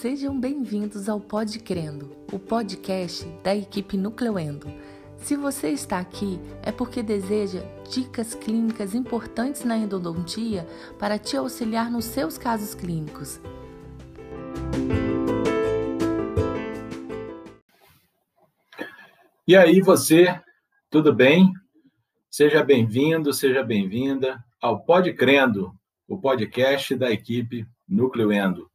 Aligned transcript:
sejam 0.00 0.38
bem-vindos 0.38 1.08
ao 1.08 1.18
Pod 1.18 1.58
Crendo, 1.58 2.16
o 2.32 2.38
podcast 2.38 3.26
da 3.42 3.52
equipe 3.52 3.96
Nucleuendo. 3.96 4.68
Se 5.16 5.34
você 5.34 5.70
está 5.70 5.98
aqui, 5.98 6.38
é 6.62 6.70
porque 6.70 7.02
deseja 7.02 7.62
dicas 7.90 8.32
clínicas 8.32 8.94
importantes 8.94 9.64
na 9.64 9.76
endodontia 9.76 10.64
para 11.00 11.18
te 11.18 11.36
auxiliar 11.36 11.90
nos 11.90 12.04
seus 12.04 12.38
casos 12.38 12.76
clínicos. 12.76 13.40
E 19.48 19.56
aí, 19.56 19.80
você, 19.80 20.40
tudo 20.88 21.12
bem? 21.12 21.52
Seja 22.30 22.62
bem-vindo, 22.62 23.32
seja 23.32 23.64
bem-vinda 23.64 24.38
ao 24.62 24.78
Pod 24.78 25.12
Crendo, 25.14 25.74
o 26.06 26.16
podcast 26.16 26.94
da 26.94 27.10
equipe 27.10 27.66
Nucleuendo. 27.88 28.70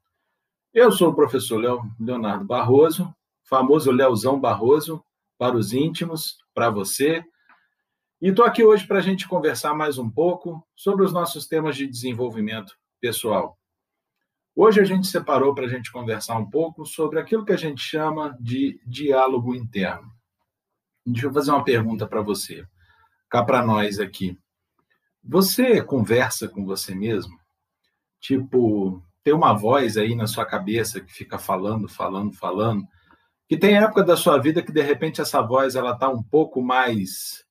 Eu 0.73 0.91
sou 0.91 1.11
o 1.11 1.15
professor 1.15 1.61
Leonardo 1.99 2.45
Barroso, 2.45 3.13
famoso 3.43 3.91
Leozão 3.91 4.39
Barroso, 4.39 5.05
para 5.37 5.55
os 5.55 5.71
íntimos, 5.71 6.39
para 6.51 6.71
você. 6.71 7.23
E 8.19 8.29
estou 8.29 8.43
aqui 8.43 8.63
hoje 8.63 8.87
para 8.87 8.97
a 8.97 9.01
gente 9.01 9.27
conversar 9.27 9.75
mais 9.75 9.99
um 9.99 10.09
pouco 10.09 10.67
sobre 10.75 11.05
os 11.05 11.13
nossos 11.13 11.45
temas 11.45 11.75
de 11.75 11.85
desenvolvimento 11.85 12.75
pessoal. 12.99 13.55
Hoje 14.55 14.81
a 14.81 14.83
gente 14.83 15.05
separou 15.05 15.53
para 15.53 15.65
a 15.65 15.69
gente 15.69 15.91
conversar 15.91 16.39
um 16.39 16.49
pouco 16.49 16.87
sobre 16.87 17.19
aquilo 17.19 17.45
que 17.45 17.53
a 17.53 17.57
gente 17.57 17.79
chama 17.79 18.35
de 18.39 18.81
diálogo 18.83 19.53
interno. 19.53 20.11
Deixa 21.05 21.27
eu 21.27 21.33
fazer 21.33 21.51
uma 21.51 21.63
pergunta 21.63 22.07
para 22.07 22.23
você, 22.23 22.65
cá 23.29 23.43
para 23.43 23.63
nós 23.63 23.99
aqui. 23.99 24.39
Você 25.23 25.83
conversa 25.83 26.47
com 26.47 26.65
você 26.65 26.95
mesmo? 26.95 27.39
Tipo, 28.19 29.03
tem 29.23 29.33
uma 29.33 29.53
voz 29.53 29.97
aí 29.97 30.15
na 30.15 30.27
sua 30.27 30.45
cabeça 30.45 30.99
que 30.99 31.13
fica 31.13 31.39
falando, 31.39 31.87
falando, 31.87 32.33
falando, 32.33 32.85
que 33.47 33.57
tem 33.57 33.77
época 33.77 34.03
da 34.03 34.17
sua 34.17 34.37
vida 34.37 34.61
que 34.61 34.71
de 34.71 34.81
repente 34.81 35.21
essa 35.21 35.41
voz 35.41 35.75
ela 35.75 35.93
está 35.93 36.09
um 36.09 36.21
pouco 36.21 36.61
mais 36.61 37.45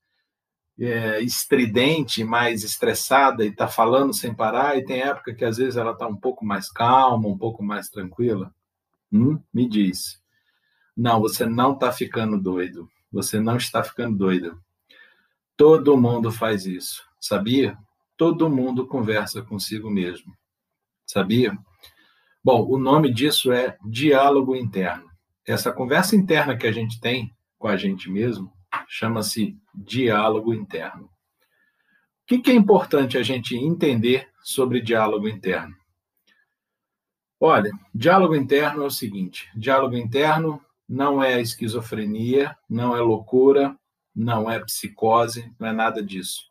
é, 0.78 1.20
estridente, 1.20 2.24
mais 2.24 2.62
estressada 2.64 3.44
e 3.44 3.48
está 3.48 3.68
falando 3.68 4.12
sem 4.12 4.34
parar, 4.34 4.76
e 4.76 4.84
tem 4.84 5.00
época 5.00 5.34
que 5.34 5.44
às 5.44 5.56
vezes 5.56 5.76
ela 5.76 5.92
está 5.92 6.06
um 6.06 6.16
pouco 6.16 6.44
mais 6.44 6.70
calma, 6.70 7.28
um 7.28 7.38
pouco 7.38 7.62
mais 7.62 7.88
tranquila. 7.88 8.52
Hum? 9.12 9.40
Me 9.52 9.68
diz. 9.68 10.20
Não, 10.96 11.20
você 11.20 11.46
não 11.46 11.72
está 11.72 11.92
ficando 11.92 12.40
doido. 12.40 12.88
Você 13.10 13.38
não 13.38 13.56
está 13.56 13.82
ficando 13.82 14.16
doido. 14.16 14.58
Todo 15.56 15.96
mundo 15.96 16.32
faz 16.32 16.66
isso, 16.66 17.04
sabia? 17.20 17.76
Todo 18.16 18.50
mundo 18.50 18.86
conversa 18.86 19.42
consigo 19.42 19.90
mesmo. 19.90 20.34
Sabia? 21.06 21.56
Bom, 22.44 22.66
o 22.68 22.76
nome 22.76 23.14
disso 23.14 23.52
é 23.52 23.76
diálogo 23.84 24.56
interno. 24.56 25.08
Essa 25.46 25.72
conversa 25.72 26.16
interna 26.16 26.56
que 26.56 26.66
a 26.66 26.72
gente 26.72 27.00
tem 27.00 27.32
com 27.56 27.68
a 27.68 27.76
gente 27.76 28.10
mesmo 28.10 28.52
chama-se 28.88 29.56
diálogo 29.72 30.52
interno. 30.52 31.04
O 31.04 32.40
que, 32.40 32.50
é 32.50 32.54
importante 32.54 33.16
a 33.16 33.22
gente 33.22 33.54
entender 33.54 34.28
sobre 34.42 34.80
diálogo 34.80 35.28
interno? 35.28 35.72
Olha, 37.38 37.70
diálogo 37.94 38.34
interno 38.34 38.82
é 38.82 38.86
o 38.86 38.90
seguinte: 38.90 39.48
diálogo 39.54 39.96
interno 39.96 40.60
não 40.88 41.22
é 41.22 41.40
esquizofrenia, 41.40 42.56
não 42.68 42.96
é 42.96 43.00
loucura, 43.00 43.76
não 44.12 44.50
é 44.50 44.58
psicose, 44.58 45.48
não 45.60 45.68
é 45.68 45.72
nada 45.72 46.02
disso. 46.02 46.42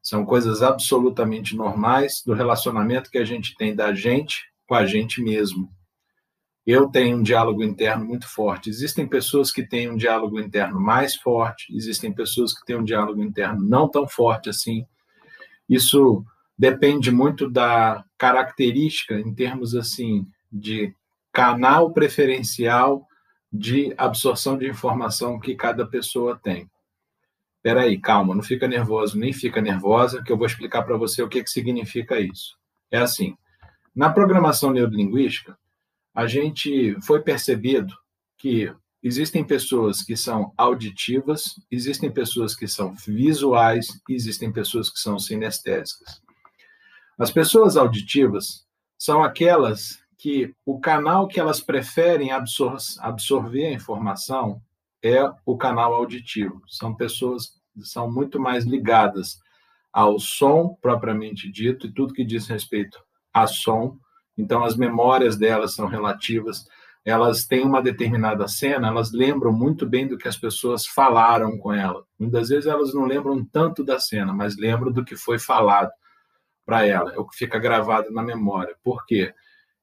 São 0.00 0.24
coisas 0.24 0.62
absolutamente 0.62 1.56
normais 1.56 2.22
do 2.24 2.34
relacionamento 2.34 3.10
que 3.10 3.18
a 3.18 3.24
gente 3.24 3.56
tem 3.56 3.74
da 3.74 3.92
gente 3.92 4.53
com 4.74 4.78
a 4.78 4.86
gente 4.86 5.22
mesmo. 5.22 5.70
Eu 6.66 6.88
tenho 6.88 7.18
um 7.18 7.22
diálogo 7.22 7.62
interno 7.62 8.04
muito 8.04 8.26
forte. 8.28 8.68
Existem 8.68 9.06
pessoas 9.06 9.52
que 9.52 9.62
têm 9.62 9.88
um 9.88 9.96
diálogo 9.96 10.40
interno 10.40 10.80
mais 10.80 11.14
forte, 11.14 11.72
existem 11.76 12.12
pessoas 12.12 12.52
que 12.52 12.66
têm 12.66 12.74
um 12.74 12.82
diálogo 12.82 13.22
interno 13.22 13.62
não 13.62 13.88
tão 13.88 14.08
forte 14.08 14.50
assim. 14.50 14.84
Isso 15.68 16.24
depende 16.58 17.12
muito 17.12 17.48
da 17.48 18.04
característica 18.18 19.14
em 19.14 19.32
termos 19.32 19.76
assim 19.76 20.26
de 20.50 20.92
canal 21.32 21.92
preferencial 21.92 23.06
de 23.52 23.94
absorção 23.96 24.58
de 24.58 24.66
informação 24.66 25.38
que 25.38 25.54
cada 25.54 25.86
pessoa 25.86 26.36
tem. 26.42 26.68
Peraí, 27.62 28.00
calma, 28.00 28.34
não 28.34 28.42
fica 28.42 28.66
nervoso, 28.66 29.16
nem 29.16 29.32
fica 29.32 29.60
nervosa, 29.60 30.20
que 30.20 30.32
eu 30.32 30.36
vou 30.36 30.46
explicar 30.46 30.82
para 30.82 30.96
você 30.96 31.22
o 31.22 31.28
que, 31.28 31.44
que 31.44 31.50
significa 31.50 32.18
isso. 32.18 32.56
É 32.90 32.98
assim, 32.98 33.36
na 33.94 34.10
programação 34.10 34.72
neurolinguística, 34.72 35.56
a 36.14 36.26
gente 36.26 36.96
foi 37.02 37.20
percebido 37.22 37.94
que 38.36 38.74
existem 39.02 39.44
pessoas 39.44 40.02
que 40.02 40.16
são 40.16 40.52
auditivas, 40.56 41.60
existem 41.70 42.10
pessoas 42.10 42.56
que 42.56 42.66
são 42.66 42.94
visuais, 42.94 43.86
existem 44.08 44.52
pessoas 44.52 44.90
que 44.90 44.98
são 44.98 45.18
sinestésicas. 45.18 46.22
As 47.18 47.30
pessoas 47.30 47.76
auditivas 47.76 48.66
são 48.98 49.22
aquelas 49.22 50.02
que 50.18 50.54
o 50.64 50.80
canal 50.80 51.28
que 51.28 51.38
elas 51.38 51.60
preferem 51.60 52.32
absor 52.32 52.78
absorver 53.00 53.66
a 53.66 53.72
informação 53.72 54.60
é 55.02 55.20
o 55.44 55.56
canal 55.56 55.92
auditivo. 55.94 56.62
São 56.66 56.94
pessoas 56.94 57.60
que 57.74 57.84
são 57.84 58.10
muito 58.10 58.40
mais 58.40 58.64
ligadas 58.64 59.38
ao 59.92 60.18
som 60.18 60.76
propriamente 60.80 61.50
dito 61.50 61.86
e 61.86 61.92
tudo 61.92 62.14
que 62.14 62.24
diz 62.24 62.48
respeito 62.48 63.03
a 63.34 63.46
som. 63.46 63.98
Então, 64.38 64.64
as 64.64 64.76
memórias 64.76 65.36
delas 65.36 65.74
são 65.74 65.86
relativas. 65.88 66.64
Elas 67.04 67.44
têm 67.44 67.64
uma 67.64 67.82
determinada 67.82 68.48
cena, 68.48 68.88
elas 68.88 69.12
lembram 69.12 69.52
muito 69.52 69.84
bem 69.84 70.08
do 70.08 70.16
que 70.16 70.26
as 70.26 70.38
pessoas 70.38 70.86
falaram 70.86 71.58
com 71.58 71.70
ela. 71.72 72.02
Muitas 72.18 72.48
vezes 72.48 72.66
elas 72.66 72.94
não 72.94 73.04
lembram 73.04 73.44
tanto 73.44 73.84
da 73.84 74.00
cena, 74.00 74.32
mas 74.32 74.56
lembram 74.56 74.90
do 74.90 75.04
que 75.04 75.16
foi 75.16 75.38
falado 75.38 75.90
para 76.64 76.86
ela. 76.86 77.12
É 77.12 77.18
o 77.18 77.26
que 77.26 77.36
fica 77.36 77.58
gravado 77.58 78.10
na 78.10 78.22
memória. 78.22 78.74
Por 78.82 79.04
quê? 79.04 79.34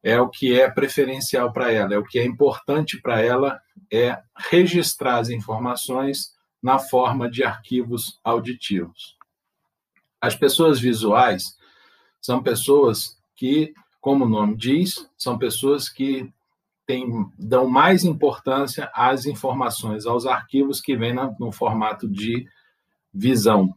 é 0.04 0.20
o 0.20 0.30
que 0.30 0.60
é 0.60 0.70
preferencial 0.70 1.54
para 1.54 1.72
ela, 1.72 1.94
é 1.94 1.98
o 1.98 2.04
que 2.04 2.20
é 2.20 2.26
importante 2.26 3.00
para 3.00 3.22
ela, 3.22 3.62
é 3.92 4.20
registrar 4.50 5.18
as 5.18 5.30
informações 5.30 6.34
na 6.62 6.80
forma 6.80 7.30
de 7.30 7.44
arquivos 7.44 8.20
auditivos. 8.24 9.18
As 10.20 10.36
pessoas 10.36 10.80
visuais 10.80 11.58
são 12.20 12.42
pessoas 12.42 13.20
que, 13.42 13.74
como 14.00 14.26
o 14.26 14.30
nome 14.30 14.56
diz, 14.56 15.10
são 15.18 15.36
pessoas 15.36 15.90
que 15.90 16.32
dão 17.40 17.68
mais 17.68 18.04
importância 18.04 18.92
às 18.94 19.26
informações, 19.26 20.06
aos 20.06 20.28
arquivos 20.28 20.80
que 20.80 20.96
vêm 20.96 21.16
no 21.40 21.52
formato 21.52 22.08
de 22.08 22.46
visão, 23.12 23.74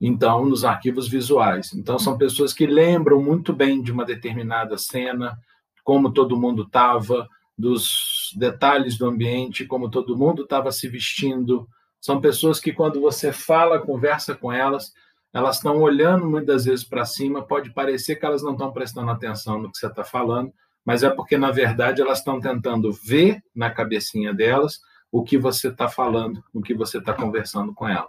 então, 0.00 0.46
nos 0.46 0.64
arquivos 0.64 1.08
visuais. 1.08 1.72
Então, 1.74 1.98
são 1.98 2.16
pessoas 2.16 2.52
que 2.52 2.66
lembram 2.66 3.20
muito 3.20 3.52
bem 3.52 3.82
de 3.82 3.90
uma 3.90 4.04
determinada 4.04 4.78
cena, 4.78 5.36
como 5.82 6.12
todo 6.12 6.38
mundo 6.38 6.62
estava, 6.62 7.26
dos 7.58 8.30
detalhes 8.36 8.96
do 8.96 9.06
ambiente, 9.06 9.66
como 9.66 9.90
todo 9.90 10.16
mundo 10.16 10.44
estava 10.44 10.70
se 10.70 10.86
vestindo. 10.86 11.66
São 12.00 12.20
pessoas 12.20 12.60
que, 12.60 12.72
quando 12.72 13.00
você 13.00 13.32
fala, 13.32 13.80
conversa 13.80 14.36
com 14.36 14.52
elas, 14.52 14.92
elas 15.34 15.56
estão 15.56 15.80
olhando 15.80 16.30
muitas 16.30 16.64
vezes 16.64 16.84
para 16.84 17.04
cima, 17.04 17.42
pode 17.42 17.70
parecer 17.70 18.14
que 18.14 18.24
elas 18.24 18.40
não 18.40 18.52
estão 18.52 18.72
prestando 18.72 19.10
atenção 19.10 19.60
no 19.60 19.70
que 19.70 19.76
você 19.76 19.88
está 19.88 20.04
falando, 20.04 20.52
mas 20.84 21.02
é 21.02 21.10
porque, 21.10 21.36
na 21.36 21.50
verdade, 21.50 22.00
elas 22.00 22.18
estão 22.18 22.40
tentando 22.40 22.92
ver 22.92 23.42
na 23.52 23.68
cabecinha 23.68 24.32
delas 24.32 24.80
o 25.10 25.24
que 25.24 25.36
você 25.36 25.68
está 25.68 25.88
falando, 25.88 26.42
o 26.52 26.62
que 26.62 26.72
você 26.72 26.98
está 26.98 27.12
conversando 27.12 27.74
com 27.74 27.88
ela. 27.88 28.08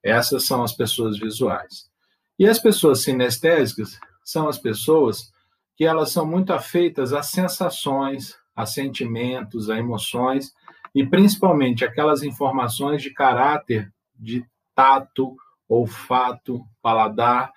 Essas 0.00 0.46
são 0.46 0.62
as 0.62 0.72
pessoas 0.72 1.18
visuais. 1.18 1.90
E 2.38 2.46
as 2.46 2.60
pessoas 2.60 3.02
sinestésicas 3.02 3.98
são 4.22 4.48
as 4.48 4.58
pessoas 4.58 5.32
que 5.76 5.84
elas 5.84 6.12
são 6.12 6.24
muito 6.24 6.52
afeitas 6.52 7.12
a 7.12 7.22
sensações, 7.22 8.36
a 8.54 8.64
sentimentos, 8.64 9.68
a 9.68 9.76
emoções 9.76 10.52
e 10.94 11.04
principalmente 11.04 11.84
aquelas 11.84 12.22
informações 12.22 13.02
de 13.02 13.10
caráter 13.10 13.92
de 14.14 14.44
tato, 14.74 15.36
olfato, 15.68 16.64
paladar. 16.82 17.52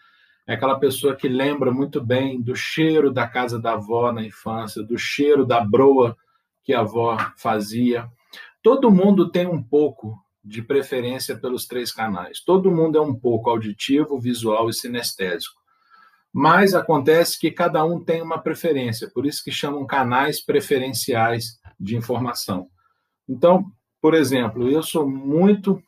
É 0.46 0.54
aquela 0.54 0.80
pessoa 0.80 1.16
que 1.16 1.28
lembra 1.28 1.72
muito 1.72 2.04
bem 2.04 2.42
do 2.42 2.56
cheiro 2.56 3.12
da 3.12 3.28
casa 3.28 3.60
da 3.60 3.74
avó 3.74 4.12
na 4.12 4.24
infância, 4.24 4.82
do 4.82 4.98
cheiro 4.98 5.46
da 5.46 5.60
broa 5.60 6.16
que 6.64 6.74
a 6.74 6.82
avó 6.82 7.18
fazia. 7.38 8.10
Todo 8.62 8.92
mundo 8.92 9.30
tem 9.30 9.48
um 9.48 9.62
pouco 9.62 10.18
de 10.44 10.62
preferência 10.62 11.38
pelos 11.38 11.66
três 11.68 11.92
canais. 11.92 12.42
Todo 12.42 12.72
mundo 12.72 12.98
é 12.98 13.02
um 13.02 13.14
pouco 13.14 13.50
auditivo, 13.50 14.20
visual 14.20 14.70
e 14.70 14.74
sinestésico. 14.74 15.62
Mas 16.32 16.74
acontece 16.74 17.40
que 17.40 17.52
cada 17.52 17.84
um 17.84 18.04
tem 18.04 18.22
uma 18.22 18.38
preferência, 18.38 19.10
por 19.14 19.26
isso 19.26 19.44
que 19.44 19.52
chamam 19.52 19.86
canais 19.86 20.44
preferenciais 20.44 21.60
de 21.80 21.96
informação. 21.96 22.70
Então, 23.28 23.72
por 24.02 24.14
exemplo, 24.14 24.70
eu 24.70 24.82
sou 24.84 25.10
muito 25.10 25.82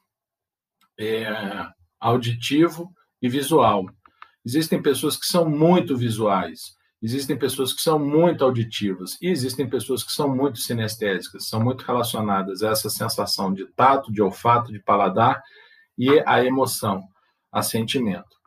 é, 1.00 1.27
auditivo 2.00 2.94
e 3.22 3.28
visual. 3.28 3.86
Existem 4.46 4.81
pessoas 4.81 5.18
que 5.18 5.25
são 5.25 5.50
muito 5.50 5.98
visuais. 5.98 6.78
Existem 7.01 7.38
pessoas 7.38 7.72
que 7.72 7.81
são 7.81 7.98
muito 7.98 8.44
auditivas 8.44 9.18
e 9.22 9.28
existem 9.28 9.69
pessoas 9.69 10.04
que 10.04 10.12
são 10.12 10.36
muito 10.36 10.60
sinestésicas, 10.60 11.48
são 11.48 11.63
muito 11.63 11.84
relacionadas 11.84 12.62
a 12.62 12.72
essa 12.72 12.90
sensação 12.90 13.54
de 13.54 13.66
tato, 13.68 14.12
de 14.12 14.22
olfato, 14.22 14.72
de 14.72 14.80
paladar 14.80 15.42
e 15.98 16.22
a 16.25 16.44
emoção, 16.44 17.04
a 17.51 17.62
sentimento. 17.62 18.40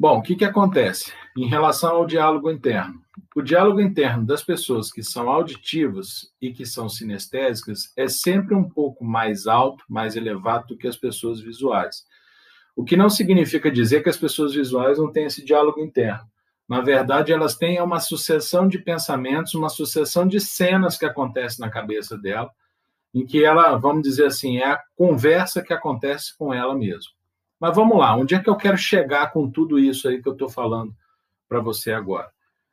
Bom, 0.00 0.18
o 0.18 0.22
que, 0.22 0.36
que 0.36 0.44
acontece 0.44 1.12
em 1.36 1.48
relação 1.48 1.96
ao 1.96 2.06
diálogo 2.06 2.48
interno? 2.48 3.02
O 3.34 3.42
diálogo 3.42 3.80
interno 3.80 4.24
das 4.24 4.44
pessoas 4.44 4.92
que 4.92 5.02
são 5.02 5.28
auditivas 5.28 6.32
e 6.40 6.52
que 6.52 6.64
são 6.64 6.88
sinestésicas 6.88 7.92
é 7.96 8.06
sempre 8.06 8.54
um 8.54 8.68
pouco 8.68 9.04
mais 9.04 9.48
alto, 9.48 9.82
mais 9.88 10.14
elevado 10.14 10.68
do 10.68 10.76
que 10.76 10.86
as 10.86 10.96
pessoas 10.96 11.40
visuais. 11.40 12.04
O 12.78 12.84
que 12.84 12.96
não 12.96 13.10
significa 13.10 13.72
dizer 13.72 14.04
que 14.04 14.08
as 14.08 14.16
pessoas 14.16 14.54
visuais 14.54 14.98
não 14.98 15.10
têm 15.10 15.24
esse 15.24 15.44
diálogo 15.44 15.80
interno. 15.80 16.24
Na 16.68 16.80
verdade, 16.80 17.32
elas 17.32 17.56
têm 17.56 17.82
uma 17.82 17.98
sucessão 17.98 18.68
de 18.68 18.78
pensamentos, 18.78 19.52
uma 19.54 19.68
sucessão 19.68 20.28
de 20.28 20.38
cenas 20.38 20.96
que 20.96 21.04
acontecem 21.04 21.58
na 21.58 21.72
cabeça 21.72 22.16
dela, 22.16 22.48
em 23.12 23.26
que 23.26 23.44
ela, 23.44 23.76
vamos 23.76 24.04
dizer 24.04 24.26
assim, 24.26 24.58
é 24.58 24.66
a 24.66 24.80
conversa 24.94 25.60
que 25.60 25.72
acontece 25.72 26.38
com 26.38 26.54
ela 26.54 26.72
mesma. 26.72 27.10
Mas 27.58 27.74
vamos 27.74 27.98
lá, 27.98 28.14
onde 28.14 28.36
é 28.36 28.38
que 28.38 28.48
eu 28.48 28.54
quero 28.54 28.78
chegar 28.78 29.32
com 29.32 29.50
tudo 29.50 29.76
isso 29.76 30.06
aí 30.06 30.22
que 30.22 30.28
eu 30.28 30.34
estou 30.34 30.48
falando 30.48 30.94
para 31.48 31.58
você 31.58 31.90
agora? 31.90 32.30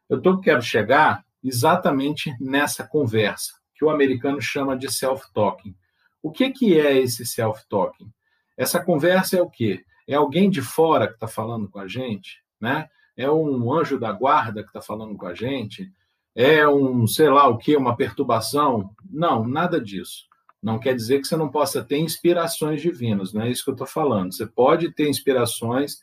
Eu 0.08 0.22
tô, 0.22 0.40
quero 0.40 0.62
chegar 0.62 1.26
exatamente 1.44 2.32
nessa 2.40 2.88
conversa, 2.88 3.54
que 3.74 3.84
o 3.84 3.90
americano 3.90 4.40
chama 4.40 4.78
de 4.78 4.88
self-talking. 4.88 5.76
O 6.22 6.32
que, 6.32 6.52
que 6.52 6.80
é 6.80 6.96
esse 6.96 7.26
self-talking? 7.26 8.12
Essa 8.56 8.80
conversa 8.80 9.38
é 9.38 9.42
o 9.42 9.50
quê? 9.50 9.84
É 10.08 10.16
alguém 10.16 10.50
de 10.50 10.62
fora 10.62 11.08
que 11.08 11.14
está 11.14 11.28
falando 11.28 11.68
com 11.70 11.80
a 11.80 11.88
gente, 11.88 12.44
né? 12.60 12.88
É 13.18 13.30
um 13.30 13.74
anjo 13.74 14.00
da 14.00 14.12
guarda 14.12 14.62
que 14.62 14.70
está 14.70 14.82
falando 14.82 15.16
com 15.16 15.26
a 15.26 15.34
gente? 15.34 15.92
É 16.36 16.68
um, 16.68 17.08
sei 17.08 17.30
lá 17.30 17.48
o 17.48 17.58
que, 17.58 17.78
uma 17.78 17.96
perturbação? 17.96 18.94
Não, 19.10 19.48
nada 19.48 19.80
disso. 19.80 20.26
Não 20.62 20.80
quer 20.80 20.96
dizer 20.96 21.22
que 21.22 21.28
você 21.28 21.38
não 21.38 21.50
possa 21.50 21.84
ter 21.84 21.98
inspirações 21.98 22.82
divinas, 22.82 23.32
não 23.32 23.44
é 23.44 23.50
isso 23.50 23.64
que 23.64 23.70
eu 23.70 23.76
estou 23.76 23.88
falando. 23.88 24.34
Você 24.34 24.46
pode 24.46 24.92
ter 24.92 25.08
inspirações 25.08 26.00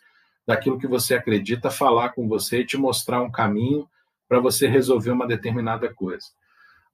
daquilo 0.47 0.79
que 0.79 0.87
você 0.87 1.15
acredita 1.15 1.71
falar 1.71 2.11
com 2.11 2.29
você 2.29 2.61
e 2.61 2.67
te 2.67 2.77
mostrar 2.77 3.21
um 3.23 3.31
caminho 3.31 3.89
para 4.29 4.41
você 4.41 4.67
resolver 4.67 5.11
uma 5.11 5.27
determinada 5.27 5.93
coisa. 5.93 6.27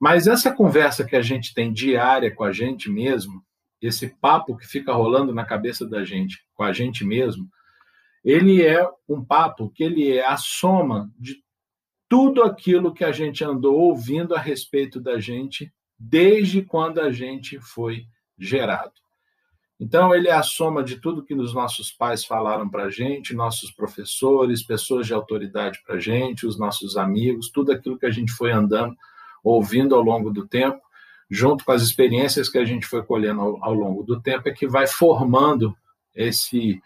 Mas 0.00 0.26
essa 0.26 0.52
conversa 0.52 1.04
que 1.04 1.16
a 1.16 1.22
gente 1.22 1.54
tem 1.54 1.72
diária 1.72 2.34
com 2.34 2.44
a 2.44 2.52
gente 2.52 2.90
mesmo, 2.90 3.42
esse 3.80 4.08
papo 4.08 4.56
que 4.56 4.66
fica 4.66 4.92
rolando 4.92 5.34
na 5.34 5.44
cabeça 5.44 5.86
da 5.86 6.04
gente 6.04 6.44
com 6.54 6.62
a 6.62 6.72
gente 6.72 7.04
mesmo, 7.04 7.48
ele 8.24 8.62
é 8.62 8.86
um 9.08 9.24
papo 9.24 9.70
que 9.70 9.84
ele 9.84 10.12
é 10.12 10.26
a 10.26 10.36
soma 10.36 11.10
de 11.18 11.42
tudo 12.08 12.42
aquilo 12.42 12.92
que 12.92 13.04
a 13.04 13.12
gente 13.12 13.44
andou 13.44 13.78
ouvindo 13.78 14.34
a 14.34 14.40
respeito 14.40 15.00
da 15.00 15.20
gente 15.20 15.72
desde 15.98 16.62
quando 16.62 17.00
a 17.00 17.12
gente 17.12 17.60
foi 17.60 18.06
gerado. 18.38 18.92
Então, 19.80 20.12
ele 20.12 20.26
é 20.26 20.32
a 20.32 20.42
soma 20.42 20.82
de 20.82 20.96
tudo 20.96 21.22
que 21.24 21.34
os 21.34 21.54
nossos 21.54 21.92
pais 21.92 22.24
falaram 22.24 22.68
para 22.68 22.84
a 22.84 22.90
gente, 22.90 23.34
nossos 23.34 23.70
professores, 23.70 24.62
pessoas 24.62 25.06
de 25.06 25.14
autoridade 25.14 25.80
para 25.86 25.96
a 25.96 26.00
gente, 26.00 26.46
os 26.46 26.58
nossos 26.58 26.96
amigos, 26.96 27.50
tudo 27.50 27.70
aquilo 27.70 27.98
que 27.98 28.06
a 28.06 28.10
gente 28.10 28.32
foi 28.32 28.50
andando, 28.50 28.96
ouvindo 29.42 29.94
ao 29.94 30.02
longo 30.02 30.32
do 30.32 30.48
tempo, 30.48 30.80
junto 31.30 31.64
com 31.64 31.72
as 31.72 31.82
experiências 31.82 32.48
que 32.48 32.58
a 32.58 32.64
gente 32.64 32.86
foi 32.86 33.02
colhendo 33.02 33.40
ao, 33.40 33.64
ao 33.64 33.74
longo 33.74 34.02
do 34.02 34.20
tempo, 34.20 34.48
é 34.48 34.52
que 34.52 34.66
vai 34.66 34.86
formando 34.86 35.76
esse, 36.14 36.80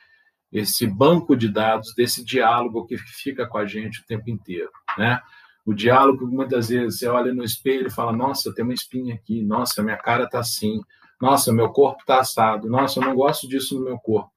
esse 0.51 0.87
banco 0.87 1.37
de 1.37 1.49
dados, 1.49 1.95
desse 1.95 2.25
diálogo 2.25 2.87
que 2.87 2.99
fica 2.99 3.47
com 3.47 3.59
a 3.59 3.67
gente 3.67 4.01
o 4.01 4.07
tempo 4.07 4.29
inteiro, 4.31 4.71
né? 4.99 5.21
O 5.65 5.73
diálogo, 5.73 6.27
muitas 6.27 6.71
vezes, 6.71 6.99
você 6.99 7.07
olha 7.07 7.33
no 7.33 7.45
espelho 7.45 7.87
e 7.87 7.91
fala: 7.91 8.13
Nossa, 8.13 8.53
tem 8.53 8.65
uma 8.65 8.75
espinha 8.75 9.15
aqui, 9.15 9.43
nossa, 9.43 9.83
minha 9.83 9.97
cara 9.97 10.25
está 10.25 10.41
assim, 10.41 10.81
nossa, 11.21 11.53
meu 11.53 11.71
corpo 11.71 12.01
está 12.01 12.19
assado, 12.19 12.69
nossa, 12.69 12.99
eu 12.99 13.05
não 13.05 13.15
gosto 13.15 13.49
disso 13.49 13.79
no 13.79 13.85
meu 13.85 13.97
corpo. 13.97 14.33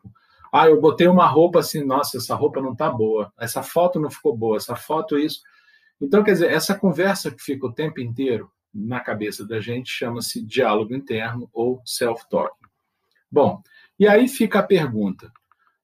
Ah, 0.54 0.68
eu 0.68 0.80
botei 0.80 1.08
uma 1.08 1.26
roupa 1.26 1.60
assim, 1.60 1.84
nossa, 1.84 2.18
essa 2.18 2.36
roupa 2.36 2.62
não 2.62 2.74
está 2.74 2.92
boa, 2.92 3.34
essa 3.40 3.64
foto 3.64 4.00
não 4.00 4.10
ficou 4.10 4.38
boa, 4.38 4.58
essa 4.58 4.76
foto 4.76 5.18
isso. 5.18 5.42
Então, 6.00 6.24
quer 6.24 6.34
dizer, 6.34 6.52
essa 6.52 6.78
conversa 6.78 7.32
que 7.32 7.42
fica 7.42 7.66
o 7.66 7.74
tempo 7.74 8.00
inteiro 8.00 8.52
na 8.76 9.00
cabeça 9.00 9.48
da 9.48 9.62
gente 9.62 9.90
chama-se 9.90 10.46
diálogo 10.46 10.94
interno 10.94 11.50
ou 11.54 11.82
self-talking. 11.86 12.68
Bom, 13.32 13.62
e 13.98 14.06
aí 14.08 14.28
fica 14.28 14.60
a 14.60 14.64
pergunta. 14.64 15.32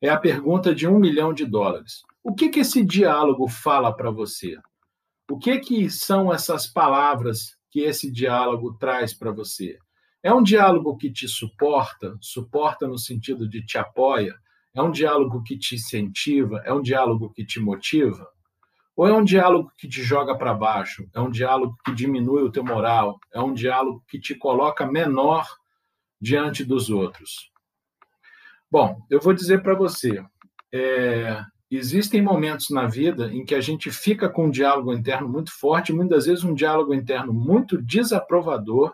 É 0.01 0.09
a 0.09 0.17
pergunta 0.17 0.75
de 0.75 0.87
um 0.87 0.99
milhão 0.99 1.33
de 1.33 1.45
dólares. 1.45 2.01
O 2.21 2.35
que, 2.35 2.49
que 2.49 2.59
esse 2.59 2.83
diálogo 2.83 3.47
fala 3.47 3.95
para 3.95 4.11
você? 4.11 4.57
O 5.29 5.37
que 5.37 5.59
que 5.59 5.89
são 5.89 6.33
essas 6.33 6.67
palavras 6.67 7.55
que 7.69 7.81
esse 7.81 8.11
diálogo 8.11 8.73
traz 8.77 9.13
para 9.13 9.31
você? 9.31 9.79
É 10.21 10.33
um 10.33 10.43
diálogo 10.43 10.97
que 10.97 11.11
te 11.11 11.27
suporta, 11.27 12.15
suporta 12.19 12.87
no 12.87 12.97
sentido 12.97 13.47
de 13.47 13.65
te 13.65 13.77
apoia? 13.77 14.35
É 14.75 14.81
um 14.81 14.91
diálogo 14.91 15.41
que 15.43 15.57
te 15.57 15.75
incentiva? 15.75 16.61
É 16.65 16.73
um 16.73 16.81
diálogo 16.81 17.31
que 17.31 17.45
te 17.45 17.59
motiva? 17.59 18.27
Ou 19.01 19.07
é 19.07 19.13
um 19.13 19.23
diálogo 19.23 19.71
que 19.75 19.87
te 19.87 20.03
joga 20.03 20.37
para 20.37 20.53
baixo? 20.53 21.09
É 21.11 21.19
um 21.19 21.31
diálogo 21.31 21.75
que 21.83 21.91
diminui 21.91 22.43
o 22.43 22.51
teu 22.51 22.63
moral? 22.63 23.19
É 23.33 23.41
um 23.41 23.51
diálogo 23.51 24.03
que 24.07 24.19
te 24.19 24.35
coloca 24.35 24.85
menor 24.85 25.47
diante 26.21 26.63
dos 26.63 26.91
outros? 26.91 27.51
Bom, 28.69 29.01
eu 29.09 29.19
vou 29.19 29.33
dizer 29.33 29.63
para 29.63 29.73
você, 29.73 30.23
é, 30.71 31.43
existem 31.71 32.21
momentos 32.21 32.69
na 32.69 32.85
vida 32.85 33.33
em 33.33 33.43
que 33.43 33.55
a 33.55 33.59
gente 33.59 33.89
fica 33.89 34.29
com 34.29 34.45
um 34.45 34.51
diálogo 34.51 34.93
interno 34.93 35.27
muito 35.27 35.51
forte, 35.51 35.91
muitas 35.91 36.27
vezes 36.27 36.43
um 36.43 36.53
diálogo 36.53 36.93
interno 36.93 37.33
muito 37.33 37.81
desaprovador 37.81 38.93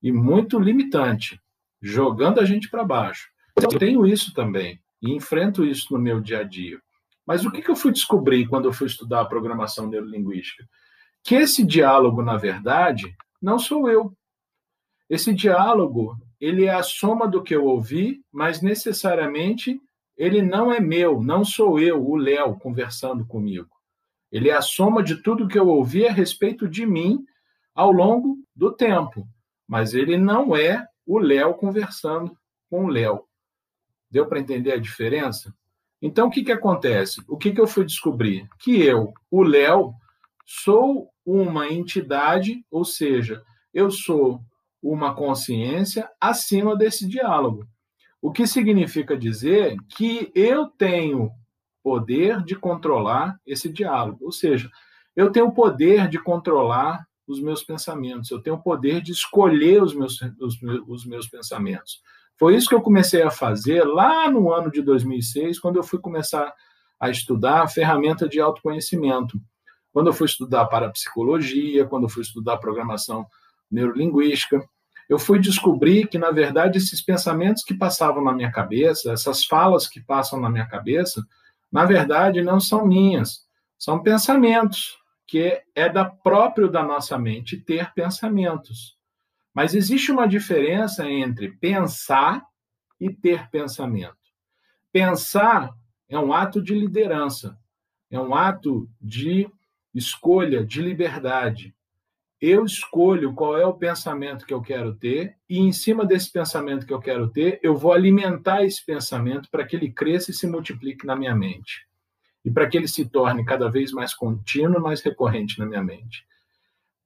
e 0.00 0.12
muito 0.12 0.56
limitante, 0.56 1.42
jogando 1.82 2.38
a 2.38 2.44
gente 2.44 2.70
para 2.70 2.84
baixo. 2.84 3.28
Eu 3.60 3.76
tenho 3.76 4.06
isso 4.06 4.32
também 4.32 4.80
e 5.02 5.10
enfrento 5.12 5.64
isso 5.64 5.92
no 5.92 5.98
meu 5.98 6.20
dia 6.20 6.38
a 6.38 6.44
dia. 6.44 6.80
Mas 7.26 7.44
o 7.44 7.50
que 7.50 7.68
eu 7.68 7.76
fui 7.76 7.92
descobrir 7.92 8.46
quando 8.48 8.66
eu 8.66 8.72
fui 8.72 8.86
estudar 8.86 9.20
a 9.20 9.26
programação 9.26 9.86
neurolinguística? 9.86 10.68
Que 11.22 11.36
esse 11.36 11.64
diálogo, 11.64 12.22
na 12.22 12.36
verdade, 12.36 13.14
não 13.40 13.58
sou 13.58 13.88
eu. 13.88 14.12
Esse 15.08 15.32
diálogo, 15.32 16.16
ele 16.40 16.64
é 16.64 16.74
a 16.74 16.82
soma 16.82 17.28
do 17.28 17.42
que 17.42 17.54
eu 17.54 17.64
ouvi, 17.64 18.24
mas 18.32 18.60
necessariamente 18.60 19.80
ele 20.16 20.42
não 20.42 20.72
é 20.72 20.80
meu, 20.80 21.22
não 21.22 21.44
sou 21.44 21.78
eu, 21.78 22.04
o 22.04 22.16
Léo, 22.16 22.58
conversando 22.58 23.24
comigo. 23.26 23.70
Ele 24.30 24.48
é 24.48 24.54
a 24.54 24.62
soma 24.62 25.02
de 25.02 25.22
tudo 25.22 25.46
que 25.46 25.58
eu 25.58 25.68
ouvi 25.68 26.06
a 26.06 26.12
respeito 26.12 26.68
de 26.68 26.86
mim 26.86 27.24
ao 27.74 27.92
longo 27.92 28.38
do 28.54 28.72
tempo. 28.72 29.26
Mas 29.68 29.94
ele 29.94 30.16
não 30.16 30.56
é 30.56 30.86
o 31.06 31.18
Léo 31.18 31.54
conversando 31.54 32.36
com 32.70 32.86
o 32.86 32.88
Léo. 32.88 33.24
Deu 34.10 34.26
para 34.26 34.40
entender 34.40 34.72
a 34.72 34.78
diferença? 34.78 35.54
Então, 36.02 36.26
o 36.26 36.30
que, 36.30 36.42
que 36.42 36.50
acontece? 36.50 37.22
O 37.28 37.38
que, 37.38 37.52
que 37.52 37.60
eu 37.60 37.66
fui 37.66 37.84
descobrir? 37.84 38.48
Que 38.58 38.82
eu, 38.82 39.14
o 39.30 39.42
Léo, 39.42 39.94
sou 40.44 41.08
uma 41.24 41.68
entidade, 41.68 42.64
ou 42.68 42.84
seja, 42.84 43.40
eu 43.72 43.88
sou 43.88 44.40
uma 44.82 45.14
consciência 45.14 46.10
acima 46.20 46.76
desse 46.76 47.08
diálogo. 47.08 47.64
O 48.20 48.32
que 48.32 48.46
significa 48.46 49.16
dizer 49.16 49.76
que 49.96 50.30
eu 50.34 50.66
tenho 50.66 51.30
poder 51.82 52.42
de 52.42 52.56
controlar 52.56 53.38
esse 53.46 53.68
diálogo, 53.68 54.24
ou 54.24 54.32
seja, 54.32 54.68
eu 55.14 55.30
tenho 55.30 55.52
poder 55.52 56.08
de 56.08 56.18
controlar 56.18 57.04
os 57.26 57.40
meus 57.40 57.62
pensamentos, 57.62 58.30
eu 58.30 58.40
tenho 58.40 58.60
poder 58.60 59.00
de 59.00 59.12
escolher 59.12 59.82
os 59.82 59.94
meus, 59.94 60.20
os, 60.40 60.60
os 60.86 61.06
meus 61.06 61.28
pensamentos. 61.28 62.00
Foi 62.42 62.56
isso 62.56 62.68
que 62.68 62.74
eu 62.74 62.82
comecei 62.82 63.22
a 63.22 63.30
fazer 63.30 63.84
lá 63.84 64.28
no 64.28 64.52
ano 64.52 64.68
de 64.68 64.82
2006, 64.82 65.60
quando 65.60 65.76
eu 65.76 65.84
fui 65.84 66.00
começar 66.00 66.52
a 66.98 67.08
estudar 67.08 67.62
a 67.62 67.68
ferramenta 67.68 68.28
de 68.28 68.40
autoconhecimento. 68.40 69.40
Quando 69.92 70.08
eu 70.08 70.12
fui 70.12 70.26
estudar 70.26 70.66
parapsicologia, 70.66 71.86
quando 71.86 72.06
eu 72.06 72.08
fui 72.08 72.22
estudar 72.22 72.56
programação 72.56 73.28
neurolinguística, 73.70 74.60
eu 75.08 75.20
fui 75.20 75.38
descobrir 75.38 76.08
que, 76.08 76.18
na 76.18 76.32
verdade, 76.32 76.78
esses 76.78 77.00
pensamentos 77.00 77.62
que 77.62 77.74
passavam 77.74 78.24
na 78.24 78.32
minha 78.32 78.50
cabeça, 78.50 79.12
essas 79.12 79.44
falas 79.44 79.86
que 79.86 80.00
passam 80.00 80.40
na 80.40 80.50
minha 80.50 80.66
cabeça, 80.66 81.24
na 81.70 81.84
verdade, 81.84 82.42
não 82.42 82.58
são 82.58 82.84
minhas, 82.84 83.46
são 83.78 84.02
pensamentos, 84.02 84.98
que 85.28 85.62
é 85.76 85.88
da 85.88 86.04
próprio 86.04 86.68
da 86.68 86.82
nossa 86.82 87.16
mente 87.16 87.56
ter 87.56 87.94
pensamentos. 87.94 89.00
Mas 89.54 89.74
existe 89.74 90.10
uma 90.10 90.26
diferença 90.26 91.08
entre 91.08 91.50
pensar 91.52 92.44
e 92.98 93.10
ter 93.12 93.48
pensamento. 93.50 94.16
Pensar 94.90 95.74
é 96.08 96.18
um 96.18 96.32
ato 96.32 96.62
de 96.62 96.74
liderança, 96.74 97.58
é 98.10 98.18
um 98.18 98.34
ato 98.34 98.88
de 99.00 99.50
escolha, 99.94 100.64
de 100.64 100.80
liberdade 100.80 101.74
eu 102.42 102.64
escolho 102.64 103.32
qual 103.34 103.56
é 103.56 103.64
o 103.64 103.72
pensamento 103.72 104.44
que 104.44 104.52
eu 104.52 104.60
quero 104.60 104.96
ter, 104.96 105.36
e 105.48 105.60
em 105.60 105.70
cima 105.70 106.04
desse 106.04 106.28
pensamento 106.32 106.84
que 106.84 106.92
eu 106.92 106.98
quero 106.98 107.28
ter, 107.28 107.60
eu 107.62 107.76
vou 107.76 107.92
alimentar 107.92 108.64
esse 108.64 108.84
pensamento 108.84 109.48
para 109.48 109.64
que 109.64 109.76
ele 109.76 109.92
cresça 109.92 110.32
e 110.32 110.34
se 110.34 110.48
multiplique 110.48 111.06
na 111.06 111.14
minha 111.14 111.36
mente. 111.36 111.86
e 112.44 112.50
para 112.50 112.68
que 112.68 112.76
ele 112.76 112.88
se 112.88 113.08
torne 113.08 113.44
cada 113.44 113.70
vez 113.70 113.92
mais 113.92 114.12
contínuo, 114.12 114.82
mais 114.82 115.00
recorrente 115.00 115.60
na 115.60 115.64
minha 115.64 115.80
mente. 115.80 116.26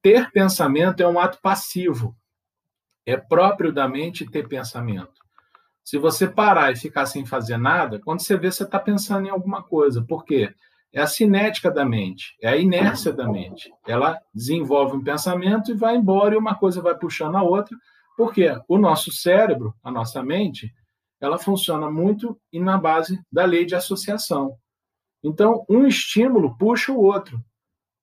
Ter 0.01 0.31
pensamento 0.31 0.99
é 0.99 1.07
um 1.07 1.19
ato 1.19 1.37
passivo. 1.39 2.17
É 3.07 3.15
próprio 3.15 3.71
da 3.71 3.87
mente 3.87 4.29
ter 4.29 4.49
pensamento. 4.49 5.25
Se 5.81 5.97
você 5.97 6.27
parar 6.27 6.73
e 6.73 6.75
ficar 6.75 7.05
sem 7.05 7.25
fazer 7.25 7.55
nada, 7.55 8.01
quando 8.03 8.21
você 8.21 8.35
vê, 8.35 8.51
você 8.51 8.63
está 8.63 8.77
pensando 8.77 9.25
em 9.25 9.29
alguma 9.29 9.63
coisa. 9.63 10.03
Por 10.03 10.25
quê? 10.25 10.53
É 10.91 10.99
a 10.99 11.07
cinética 11.07 11.71
da 11.71 11.85
mente, 11.85 12.35
é 12.41 12.49
a 12.49 12.57
inércia 12.57 13.13
da 13.13 13.25
mente. 13.25 13.71
Ela 13.87 14.19
desenvolve 14.33 14.97
um 14.97 15.03
pensamento 15.03 15.71
e 15.71 15.73
vai 15.73 15.95
embora, 15.95 16.35
e 16.35 16.37
uma 16.37 16.55
coisa 16.55 16.81
vai 16.81 16.97
puxando 16.97 17.37
a 17.37 17.43
outra, 17.43 17.77
porque 18.17 18.53
o 18.67 18.77
nosso 18.77 19.09
cérebro, 19.13 19.73
a 19.81 19.89
nossa 19.89 20.21
mente, 20.21 20.69
ela 21.21 21.37
funciona 21.37 21.89
muito 21.89 22.37
e 22.51 22.59
na 22.59 22.77
base 22.77 23.21
da 23.31 23.45
lei 23.45 23.63
de 23.65 23.73
associação. 23.73 24.57
Então, 25.23 25.65
um 25.69 25.87
estímulo 25.87 26.57
puxa 26.57 26.91
o 26.91 27.01
outro. 27.01 27.41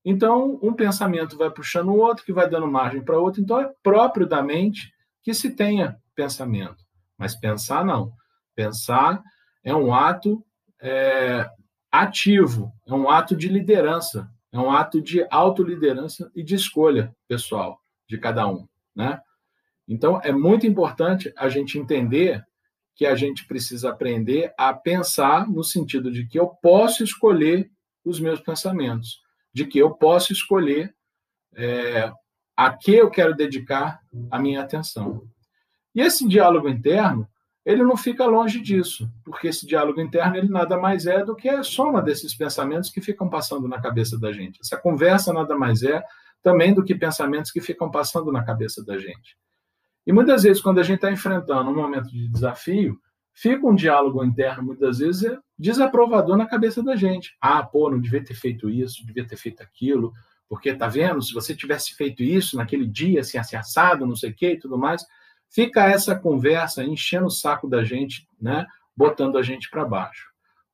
Então, 0.02 0.58
um 0.62 0.72
pensamento 0.72 1.36
vai 1.36 1.50
puxando 1.50 1.88
o 1.88 1.98
outro, 1.98 2.24
que 2.24 2.32
vai 2.32 2.48
dando 2.48 2.66
margem 2.66 3.04
para 3.04 3.18
outro. 3.18 3.42
Então, 3.42 3.60
é 3.60 3.70
próprio 3.82 4.26
da 4.26 4.42
mente 4.42 4.93
que 5.24 5.32
se 5.34 5.50
tenha 5.50 5.98
pensamento. 6.14 6.84
Mas 7.18 7.34
pensar, 7.34 7.84
não. 7.84 8.12
Pensar 8.54 9.22
é 9.64 9.74
um 9.74 9.92
ato 9.92 10.44
é, 10.80 11.48
ativo, 11.90 12.70
é 12.86 12.92
um 12.92 13.08
ato 13.08 13.34
de 13.34 13.48
liderança, 13.48 14.30
é 14.52 14.58
um 14.58 14.70
ato 14.70 15.00
de 15.00 15.26
autoliderança 15.30 16.30
e 16.34 16.42
de 16.42 16.54
escolha 16.54 17.16
pessoal 17.26 17.80
de 18.06 18.18
cada 18.18 18.46
um. 18.46 18.68
Né? 18.94 19.18
Então, 19.88 20.20
é 20.22 20.30
muito 20.30 20.66
importante 20.66 21.32
a 21.36 21.48
gente 21.48 21.78
entender 21.78 22.44
que 22.94 23.06
a 23.06 23.16
gente 23.16 23.46
precisa 23.46 23.90
aprender 23.90 24.52
a 24.56 24.72
pensar 24.72 25.48
no 25.48 25.64
sentido 25.64 26.12
de 26.12 26.26
que 26.26 26.38
eu 26.38 26.48
posso 26.48 27.02
escolher 27.02 27.70
os 28.04 28.20
meus 28.20 28.40
pensamentos, 28.40 29.20
de 29.52 29.66
que 29.66 29.78
eu 29.78 29.90
posso 29.94 30.32
escolher 30.32 30.94
é, 31.56 32.12
a 32.56 32.72
que 32.72 32.94
eu 32.94 33.10
quero 33.10 33.34
dedicar 33.34 34.00
a 34.30 34.38
minha 34.38 34.60
atenção. 34.60 35.22
E 35.94 36.00
esse 36.00 36.26
diálogo 36.26 36.68
interno, 36.68 37.28
ele 37.64 37.82
não 37.82 37.96
fica 37.96 38.26
longe 38.26 38.60
disso, 38.60 39.10
porque 39.24 39.48
esse 39.48 39.66
diálogo 39.66 40.00
interno 40.00 40.36
ele 40.36 40.48
nada 40.48 40.76
mais 40.76 41.06
é 41.06 41.24
do 41.24 41.34
que 41.34 41.48
a 41.48 41.62
soma 41.62 42.02
desses 42.02 42.34
pensamentos 42.34 42.90
que 42.90 43.00
ficam 43.00 43.28
passando 43.28 43.66
na 43.66 43.80
cabeça 43.80 44.18
da 44.18 44.32
gente. 44.32 44.60
Essa 44.60 44.76
conversa 44.76 45.32
nada 45.32 45.56
mais 45.56 45.82
é 45.82 46.02
também 46.42 46.74
do 46.74 46.84
que 46.84 46.94
pensamentos 46.94 47.50
que 47.50 47.60
ficam 47.60 47.90
passando 47.90 48.30
na 48.30 48.44
cabeça 48.44 48.84
da 48.84 48.98
gente. 48.98 49.36
E 50.06 50.12
muitas 50.12 50.42
vezes, 50.42 50.62
quando 50.62 50.78
a 50.78 50.82
gente 50.82 50.96
está 50.96 51.10
enfrentando 51.10 51.70
um 51.70 51.74
momento 51.74 52.10
de 52.10 52.28
desafio, 52.28 53.00
fica 53.32 53.66
um 53.66 53.74
diálogo 53.74 54.22
interno, 54.22 54.62
muitas 54.62 54.98
vezes, 54.98 55.24
é 55.24 55.38
desaprovador 55.58 56.36
na 56.36 56.46
cabeça 56.46 56.82
da 56.82 56.94
gente. 56.94 57.34
Ah, 57.40 57.62
pô, 57.62 57.90
não 57.90 57.98
devia 57.98 58.22
ter 58.22 58.34
feito 58.34 58.68
isso, 58.68 59.06
devia 59.06 59.26
ter 59.26 59.36
feito 59.36 59.62
aquilo, 59.62 60.12
porque, 60.48 60.74
tá 60.74 60.86
vendo, 60.88 61.22
se 61.22 61.32
você 61.32 61.54
tivesse 61.54 61.94
feito 61.94 62.22
isso 62.22 62.56
naquele 62.56 62.86
dia, 62.86 63.20
assim, 63.20 63.38
assim 63.38 63.56
assado, 63.56 64.06
não 64.06 64.16
sei 64.16 64.30
o 64.30 64.34
quê 64.34 64.52
e 64.52 64.58
tudo 64.58 64.78
mais, 64.78 65.04
fica 65.50 65.86
essa 65.86 66.14
conversa 66.14 66.84
enchendo 66.84 67.26
o 67.26 67.30
saco 67.30 67.68
da 67.68 67.82
gente, 67.82 68.28
né, 68.40 68.66
botando 68.96 69.38
a 69.38 69.42
gente 69.42 69.70
para 69.70 69.84
baixo. 69.84 70.28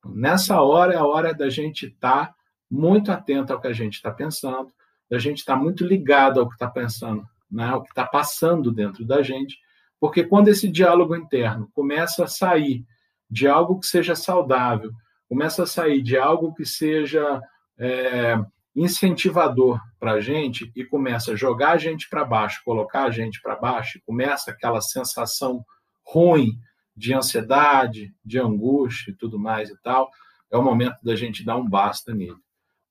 Nessa 0.05 0.61
hora 0.61 0.93
é 0.93 0.97
a 0.97 1.05
hora 1.05 1.33
da 1.33 1.49
gente 1.49 1.87
estar 1.87 2.27
tá 2.27 2.35
muito 2.69 3.11
atento 3.11 3.53
ao 3.53 3.61
que 3.61 3.67
a 3.67 3.73
gente 3.73 3.95
está 3.95 4.11
pensando, 4.11 4.71
da 5.09 5.19
gente 5.19 5.39
estar 5.39 5.55
tá 5.55 5.59
muito 5.59 5.85
ligado 5.85 6.39
ao 6.39 6.47
que 6.47 6.55
está 6.55 6.69
pensando 6.69 7.25
né, 7.51 7.73
o 7.73 7.81
que 7.83 7.89
está 7.89 8.05
passando 8.05 8.71
dentro 8.71 9.05
da 9.05 9.21
gente, 9.21 9.59
porque 9.99 10.23
quando 10.23 10.47
esse 10.47 10.67
diálogo 10.67 11.15
interno 11.15 11.69
começa 11.73 12.23
a 12.23 12.27
sair 12.27 12.85
de 13.29 13.47
algo 13.47 13.79
que 13.79 13.85
seja 13.85 14.15
saudável, 14.15 14.91
começa 15.27 15.63
a 15.63 15.67
sair 15.67 16.01
de 16.01 16.17
algo 16.17 16.53
que 16.53 16.65
seja 16.65 17.41
é, 17.77 18.39
incentivador 18.75 19.79
para 19.99 20.13
a 20.13 20.21
gente 20.21 20.71
e 20.75 20.85
começa 20.85 21.33
a 21.33 21.35
jogar 21.35 21.71
a 21.71 21.77
gente 21.77 22.09
para 22.09 22.23
baixo, 22.23 22.61
colocar 22.63 23.03
a 23.03 23.11
gente 23.11 23.41
para 23.41 23.55
baixo, 23.55 23.97
e 23.97 24.01
começa 24.01 24.51
aquela 24.51 24.81
sensação 24.81 25.65
ruim 26.03 26.57
de 26.95 27.13
ansiedade, 27.13 28.13
de 28.23 28.39
angústia 28.39 29.11
e 29.11 29.15
tudo 29.15 29.39
mais 29.39 29.69
e 29.69 29.81
tal, 29.81 30.09
é 30.49 30.57
o 30.57 30.63
momento 30.63 30.97
da 31.03 31.15
gente 31.15 31.45
dar 31.45 31.57
um 31.57 31.67
basta 31.67 32.13
nele. 32.13 32.35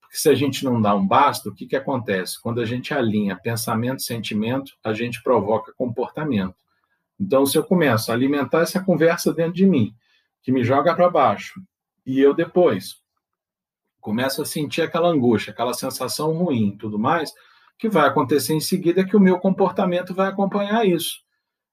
Porque 0.01 0.17
se 0.17 0.29
a 0.29 0.35
gente 0.35 0.65
não 0.65 0.81
dá 0.81 0.95
um 0.95 1.07
basta, 1.07 1.49
o 1.49 1.55
que, 1.55 1.65
que 1.65 1.75
acontece? 1.75 2.41
Quando 2.41 2.59
a 2.59 2.65
gente 2.65 2.93
alinha 2.93 3.37
pensamento 3.37 3.99
e 3.99 4.03
sentimento, 4.03 4.73
a 4.83 4.93
gente 4.93 5.21
provoca 5.23 5.73
comportamento. 5.77 6.55
Então, 7.19 7.45
se 7.45 7.57
eu 7.57 7.63
começo 7.63 8.11
a 8.11 8.15
alimentar 8.15 8.61
essa 8.61 8.83
conversa 8.83 9.31
dentro 9.31 9.53
de 9.53 9.65
mim, 9.65 9.95
que 10.41 10.51
me 10.51 10.63
joga 10.63 10.95
para 10.95 11.09
baixo, 11.09 11.61
e 12.05 12.19
eu 12.19 12.33
depois 12.33 13.00
começo 14.01 14.41
a 14.41 14.45
sentir 14.45 14.81
aquela 14.81 15.07
angústia, 15.07 15.51
aquela 15.51 15.73
sensação 15.73 16.33
ruim 16.33 16.75
tudo 16.77 16.99
mais, 16.99 17.31
que 17.77 17.87
vai 17.87 18.07
acontecer 18.07 18.53
em 18.53 18.59
seguida 18.59 19.01
é 19.01 19.03
que 19.03 19.15
o 19.15 19.19
meu 19.19 19.39
comportamento 19.39 20.13
vai 20.13 20.27
acompanhar 20.27 20.85
isso. 20.85 21.21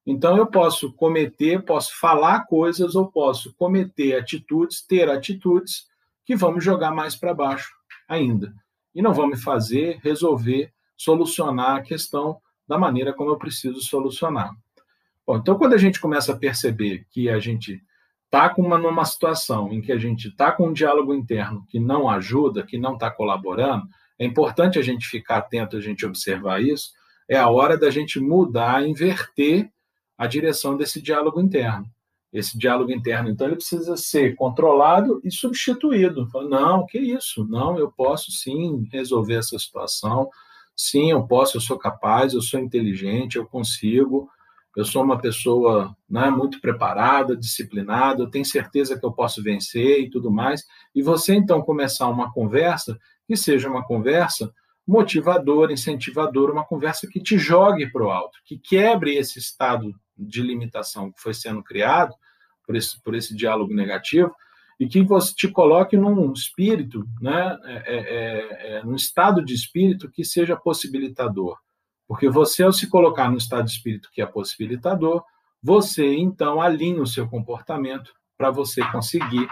Então, 0.05 0.37
eu 0.37 0.47
posso 0.47 0.91
cometer, 0.93 1.63
posso 1.63 1.99
falar 1.99 2.45
coisas 2.45 2.95
ou 2.95 3.11
posso 3.11 3.53
cometer 3.53 4.15
atitudes, 4.15 4.81
ter 4.81 5.07
atitudes 5.09 5.87
que 6.25 6.35
vão 6.35 6.53
me 6.53 6.61
jogar 6.61 6.91
mais 6.91 7.15
para 7.15 7.33
baixo 7.33 7.71
ainda. 8.07 8.53
E 8.95 9.01
não 9.01 9.13
vão 9.13 9.27
me 9.27 9.37
fazer 9.37 9.99
resolver, 10.01 10.73
solucionar 10.97 11.77
a 11.77 11.81
questão 11.81 12.41
da 12.67 12.77
maneira 12.77 13.13
como 13.13 13.29
eu 13.29 13.37
preciso 13.37 13.81
solucionar. 13.81 14.51
Bom, 15.27 15.37
então, 15.37 15.57
quando 15.59 15.73
a 15.73 15.77
gente 15.77 15.99
começa 15.99 16.33
a 16.33 16.37
perceber 16.37 17.05
que 17.11 17.29
a 17.29 17.39
gente 17.39 17.83
está 18.31 18.53
uma, 18.57 18.77
numa 18.77 19.03
situação 19.05 19.73
em 19.73 19.81
que 19.81 19.91
a 19.91 19.97
gente 19.97 20.27
está 20.27 20.51
com 20.51 20.67
um 20.67 20.73
diálogo 20.73 21.13
interno 21.13 21.65
que 21.67 21.79
não 21.79 22.07
ajuda, 22.07 22.63
que 22.63 22.77
não 22.77 22.93
está 22.93 23.09
colaborando, 23.09 23.87
é 24.19 24.25
importante 24.25 24.77
a 24.77 24.81
gente 24.81 25.07
ficar 25.07 25.37
atento, 25.37 25.75
a 25.75 25.81
gente 25.81 26.05
observar 26.05 26.61
isso. 26.61 26.91
É 27.27 27.37
a 27.37 27.49
hora 27.49 27.77
da 27.77 27.89
gente 27.89 28.19
mudar, 28.19 28.87
inverter 28.87 29.71
a 30.17 30.27
direção 30.27 30.77
desse 30.77 31.01
diálogo 31.01 31.41
interno 31.41 31.89
esse 32.31 32.57
diálogo 32.57 32.91
interno. 32.91 33.29
Então, 33.29 33.47
ele 33.47 33.55
precisa 33.55 33.97
ser 33.97 34.35
controlado 34.35 35.19
e 35.23 35.31
substituído. 35.31 36.27
Não, 36.47 36.85
que 36.85 36.99
isso? 36.99 37.45
Não, 37.45 37.77
eu 37.77 37.91
posso 37.91 38.31
sim 38.31 38.87
resolver 38.91 39.35
essa 39.35 39.57
situação. 39.57 40.29
Sim, 40.75 41.11
eu 41.11 41.25
posso, 41.25 41.57
eu 41.57 41.61
sou 41.61 41.77
capaz, 41.77 42.33
eu 42.33 42.41
sou 42.41 42.59
inteligente, 42.59 43.35
eu 43.35 43.45
consigo. 43.45 44.29
Eu 44.75 44.85
sou 44.85 45.03
uma 45.03 45.19
pessoa 45.19 45.95
né, 46.09 46.29
muito 46.29 46.61
preparada, 46.61 47.35
disciplinada, 47.35 48.21
eu 48.21 48.29
tenho 48.29 48.45
certeza 48.45 48.97
que 48.97 49.05
eu 49.05 49.11
posso 49.11 49.41
vencer 49.41 50.01
e 50.01 50.09
tudo 50.09 50.31
mais. 50.31 50.63
E 50.93 51.01
você, 51.01 51.33
então, 51.33 51.61
começar 51.61 52.07
uma 52.07 52.31
conversa 52.31 52.97
que 53.27 53.35
seja 53.35 53.69
uma 53.69 53.85
conversa 53.85 54.53
motivadora, 54.87 55.71
incentivadora, 55.71 56.51
uma 56.51 56.65
conversa 56.65 57.07
que 57.07 57.21
te 57.21 57.37
jogue 57.37 57.91
para 57.91 58.03
o 58.03 58.09
alto, 58.09 58.39
que 58.43 58.57
quebre 58.57 59.15
esse 59.15 59.37
estado 59.37 59.93
de 60.17 60.41
limitação 60.41 61.11
que 61.11 61.21
foi 61.21 61.33
sendo 61.33 61.63
criado 61.63 62.13
por 62.65 62.75
esse, 62.75 63.01
por 63.03 63.15
esse 63.15 63.35
diálogo 63.35 63.73
negativo 63.73 64.33
e 64.79 64.87
que 64.87 65.03
você 65.03 65.33
te 65.35 65.47
coloque 65.47 65.97
num 65.97 66.31
espírito, 66.31 67.05
né, 67.21 67.57
é, 67.65 67.73
é, 67.73 67.97
é, 67.97 68.77
é, 68.77 68.83
num 68.83 68.95
estado 68.95 69.43
de 69.43 69.53
espírito 69.53 70.09
que 70.09 70.23
seja 70.23 70.55
possibilitador. 70.55 71.57
Porque 72.09 72.27
você, 72.27 72.63
ao 72.63 72.73
se 72.73 72.89
colocar 72.89 73.29
no 73.29 73.37
estado 73.37 73.65
de 73.65 73.71
espírito 73.71 74.09
que 74.11 74.19
é 74.19 74.25
possibilitador, 74.25 75.23
você 75.61 76.15
então 76.15 76.59
alinha 76.59 77.03
o 77.03 77.07
seu 77.07 77.29
comportamento 77.29 78.11
para 78.35 78.49
você 78.49 78.83
conseguir 78.91 79.47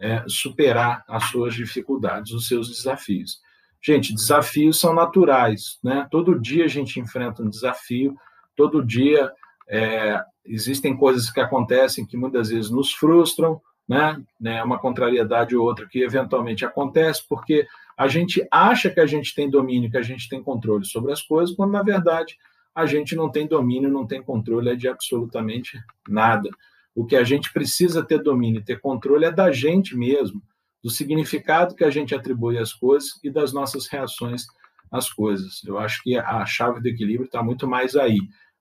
é, 0.00 0.24
superar 0.26 1.04
as 1.06 1.30
suas 1.30 1.54
dificuldades, 1.54 2.32
os 2.32 2.48
seus 2.48 2.68
desafios. 2.68 3.40
Gente, 3.80 4.12
desafios 4.12 4.80
são 4.80 4.92
naturais, 4.92 5.78
né? 5.82 6.08
Todo 6.10 6.40
dia 6.40 6.64
a 6.64 6.68
gente 6.68 6.98
enfrenta 6.98 7.40
um 7.40 7.48
desafio, 7.48 8.16
todo 8.56 8.84
dia 8.84 9.30
é, 9.68 10.20
existem 10.44 10.96
coisas 10.96 11.30
que 11.30 11.40
acontecem 11.40 12.04
que 12.04 12.16
muitas 12.16 12.48
vezes 12.48 12.68
nos 12.68 12.92
frustram, 12.92 13.62
né? 13.88 14.20
né? 14.40 14.60
Uma 14.64 14.78
contrariedade 14.80 15.54
ou 15.54 15.64
outra 15.64 15.86
que 15.86 16.00
eventualmente 16.00 16.64
acontece 16.64 17.22
porque 17.28 17.64
a 17.96 18.08
gente 18.08 18.46
acha 18.50 18.90
que 18.90 19.00
a 19.00 19.06
gente 19.06 19.34
tem 19.34 19.48
domínio, 19.48 19.90
que 19.90 19.96
a 19.96 20.02
gente 20.02 20.28
tem 20.28 20.42
controle 20.42 20.84
sobre 20.84 21.12
as 21.12 21.22
coisas, 21.22 21.54
quando 21.54 21.72
na 21.72 21.82
verdade 21.82 22.36
a 22.74 22.86
gente 22.86 23.14
não 23.14 23.30
tem 23.30 23.46
domínio, 23.46 23.90
não 23.90 24.06
tem 24.06 24.22
controle 24.22 24.70
é 24.70 24.74
de 24.74 24.88
absolutamente 24.88 25.78
nada. 26.08 26.48
O 26.94 27.04
que 27.04 27.16
a 27.16 27.24
gente 27.24 27.52
precisa 27.52 28.04
ter 28.04 28.22
domínio 28.22 28.64
ter 28.64 28.80
controle 28.80 29.24
é 29.24 29.30
da 29.30 29.50
gente 29.52 29.96
mesmo, 29.96 30.42
do 30.82 30.90
significado 30.90 31.74
que 31.74 31.84
a 31.84 31.90
gente 31.90 32.14
atribui 32.14 32.58
às 32.58 32.72
coisas 32.72 33.20
e 33.22 33.30
das 33.30 33.52
nossas 33.52 33.86
reações 33.86 34.46
às 34.90 35.10
coisas. 35.10 35.62
Eu 35.64 35.78
acho 35.78 36.02
que 36.02 36.16
a 36.16 36.44
chave 36.44 36.80
do 36.80 36.88
equilíbrio 36.88 37.26
está 37.26 37.42
muito 37.42 37.68
mais 37.68 37.94
aí 37.94 38.18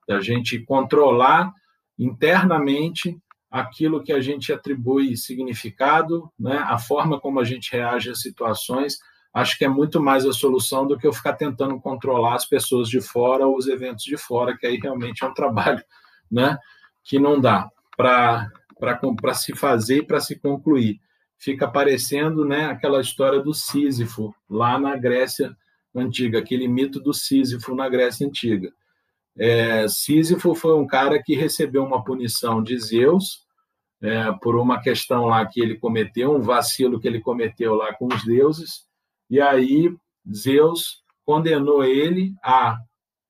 da 0.07 0.21
gente 0.21 0.59
controlar 0.59 1.51
internamente 1.97 3.17
aquilo 3.49 4.01
que 4.01 4.13
a 4.13 4.21
gente 4.21 4.53
atribui 4.53 5.17
significado, 5.17 6.31
né? 6.39 6.57
a 6.57 6.77
forma 6.77 7.19
como 7.19 7.39
a 7.39 7.43
gente 7.43 7.71
reage 7.71 8.09
às 8.09 8.21
situações, 8.21 8.97
acho 9.33 9.57
que 9.57 9.65
é 9.65 9.69
muito 9.69 10.01
mais 10.01 10.25
a 10.25 10.33
solução 10.33 10.85
do 10.85 10.97
que 10.97 11.07
eu 11.07 11.13
ficar 11.13 11.33
tentando 11.33 11.79
controlar 11.79 12.35
as 12.35 12.45
pessoas 12.45 12.89
de 12.89 12.99
fora 12.99 13.47
ou 13.47 13.57
os 13.57 13.67
eventos 13.67 14.03
de 14.03 14.17
fora, 14.17 14.57
que 14.57 14.67
aí 14.67 14.77
realmente 14.77 15.23
é 15.23 15.27
um 15.27 15.33
trabalho 15.35 15.83
né? 16.29 16.57
que 17.03 17.19
não 17.19 17.39
dá 17.39 17.69
para 17.95 18.49
se 19.33 19.55
fazer 19.55 19.97
e 19.97 20.05
para 20.05 20.19
se 20.19 20.39
concluir. 20.39 20.99
fica 21.37 21.67
parecendo 21.67 22.45
né, 22.45 22.65
aquela 22.65 23.01
história 23.01 23.41
do 23.41 23.53
Sísifo, 23.53 24.33
lá 24.49 24.79
na 24.79 24.95
Grécia 24.95 25.55
Antiga, 25.95 26.39
aquele 26.39 26.67
mito 26.67 26.99
do 26.99 27.13
Sísifo 27.13 27.73
na 27.75 27.89
Grécia 27.89 28.27
Antiga. 28.27 28.71
É, 29.37 29.87
Sísifo 29.87 30.53
foi 30.53 30.75
um 30.75 30.85
cara 30.85 31.21
que 31.21 31.35
recebeu 31.35 31.83
uma 31.83 32.03
punição 32.03 32.61
de 32.61 32.77
Zeus 32.77 33.43
é, 34.01 34.31
por 34.41 34.55
uma 34.55 34.81
questão 34.81 35.25
lá 35.25 35.45
que 35.45 35.61
ele 35.61 35.77
cometeu, 35.77 36.35
um 36.35 36.41
vacilo 36.41 36.99
que 36.99 37.07
ele 37.07 37.21
cometeu 37.21 37.75
lá 37.75 37.93
com 37.93 38.07
os 38.07 38.23
deuses, 38.23 38.83
e 39.31 39.39
aí 39.39 39.95
Zeus 40.31 41.01
condenou 41.25 41.85
ele 41.85 42.35
a 42.43 42.77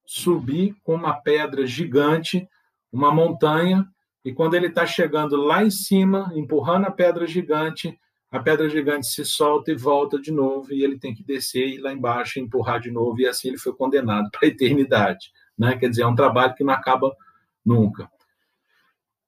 subir 0.03 0.75
com 0.83 0.95
uma 0.95 1.13
pedra 1.13 1.65
gigante, 1.67 2.47
uma 2.91 3.13
montanha, 3.13 3.87
e 4.25 4.33
quando 4.33 4.55
ele 4.55 4.67
está 4.67 4.83
chegando 4.83 5.37
lá 5.37 5.63
em 5.63 5.69
cima, 5.69 6.31
empurrando 6.35 6.87
a 6.87 6.91
pedra 6.91 7.27
gigante, 7.27 7.95
a 8.31 8.39
pedra 8.39 8.67
gigante 8.67 9.05
se 9.05 9.23
solta 9.23 9.71
e 9.71 9.75
volta 9.75 10.19
de 10.19 10.31
novo, 10.31 10.73
e 10.73 10.83
ele 10.83 10.97
tem 10.97 11.13
que 11.13 11.23
descer 11.23 11.67
e 11.67 11.75
ir 11.75 11.81
lá 11.81 11.93
embaixo 11.93 12.39
empurrar 12.39 12.79
de 12.79 12.89
novo, 12.89 13.21
e 13.21 13.27
assim 13.27 13.49
ele 13.49 13.59
foi 13.59 13.73
condenado 13.73 14.29
para 14.31 14.47
a 14.47 14.47
eternidade. 14.51 15.31
Né? 15.55 15.77
Quer 15.77 15.89
dizer, 15.89 16.01
é 16.01 16.07
um 16.07 16.15
trabalho 16.15 16.55
que 16.55 16.63
não 16.63 16.73
acaba 16.73 17.15
nunca. 17.63 18.09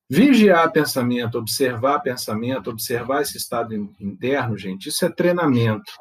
Vigiar 0.09 0.71
pensamento, 0.71 1.37
observar 1.37 1.99
pensamento, 1.99 2.69
observar 2.69 3.21
esse 3.21 3.37
estado 3.37 3.73
interno, 3.99 4.57
gente, 4.57 4.89
isso 4.89 5.05
é 5.05 5.09
treinamento. 5.09 5.93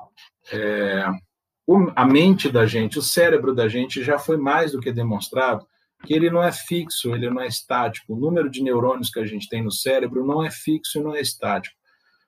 É, 0.50 1.06
a 1.94 2.04
mente 2.04 2.50
da 2.50 2.66
gente, 2.66 2.98
o 2.98 3.02
cérebro 3.02 3.54
da 3.54 3.68
gente 3.68 4.02
já 4.02 4.18
foi 4.18 4.36
mais 4.36 4.72
do 4.72 4.80
que 4.80 4.92
demonstrado 4.92 5.66
que 6.04 6.12
ele 6.12 6.30
não 6.30 6.42
é 6.42 6.50
fixo, 6.50 7.14
ele 7.14 7.30
não 7.30 7.40
é 7.40 7.46
estático. 7.46 8.12
O 8.12 8.16
número 8.18 8.50
de 8.50 8.62
neurônios 8.62 9.10
que 9.10 9.20
a 9.20 9.24
gente 9.24 9.48
tem 9.48 9.62
no 9.62 9.70
cérebro 9.70 10.26
não 10.26 10.42
é 10.44 10.50
fixo 10.50 10.98
e 10.98 11.02
não 11.02 11.14
é 11.14 11.20
estático. 11.20 11.76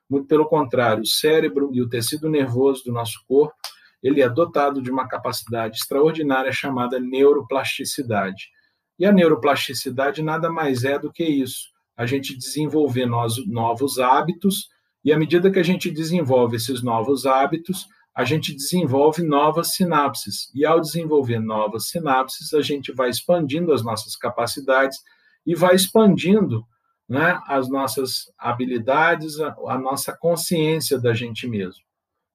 Muito 0.09 0.27
pelo 0.27 0.45
contrário, 0.45 1.03
o 1.03 1.07
cérebro 1.07 1.69
e 1.73 1.81
o 1.81 1.89
tecido 1.89 2.29
nervoso 2.29 2.83
do 2.85 2.93
nosso 2.93 3.23
corpo, 3.27 3.55
ele 4.01 4.21
é 4.21 4.29
dotado 4.29 4.81
de 4.81 4.91
uma 4.91 5.07
capacidade 5.07 5.77
extraordinária 5.77 6.51
chamada 6.51 6.99
neuroplasticidade. 6.99 8.49
E 8.97 9.05
a 9.05 9.11
neuroplasticidade 9.11 10.21
nada 10.21 10.49
mais 10.49 10.83
é 10.83 10.97
do 10.97 11.11
que 11.11 11.23
isso. 11.23 11.69
A 11.97 12.05
gente 12.05 12.37
desenvolver 12.37 13.07
novos 13.07 13.99
hábitos, 13.99 14.69
e 15.03 15.11
à 15.11 15.17
medida 15.17 15.51
que 15.51 15.59
a 15.59 15.63
gente 15.63 15.89
desenvolve 15.91 16.55
esses 16.55 16.81
novos 16.81 17.25
hábitos, 17.25 17.87
a 18.15 18.23
gente 18.23 18.55
desenvolve 18.55 19.21
novas 19.21 19.73
sinapses. 19.73 20.49
E 20.55 20.65
ao 20.65 20.79
desenvolver 20.79 21.39
novas 21.39 21.89
sinapses, 21.89 22.53
a 22.53 22.61
gente 22.61 22.93
vai 22.93 23.09
expandindo 23.09 23.73
as 23.73 23.83
nossas 23.83 24.15
capacidades 24.15 24.99
e 25.45 25.53
vai 25.53 25.75
expandindo 25.75 26.65
né, 27.07 27.39
as 27.45 27.69
nossas 27.69 28.31
habilidades, 28.39 29.39
a, 29.41 29.53
a 29.67 29.77
nossa 29.77 30.15
consciência 30.17 30.97
da 30.97 31.13
gente 31.13 31.45
mesmo. 31.45 31.83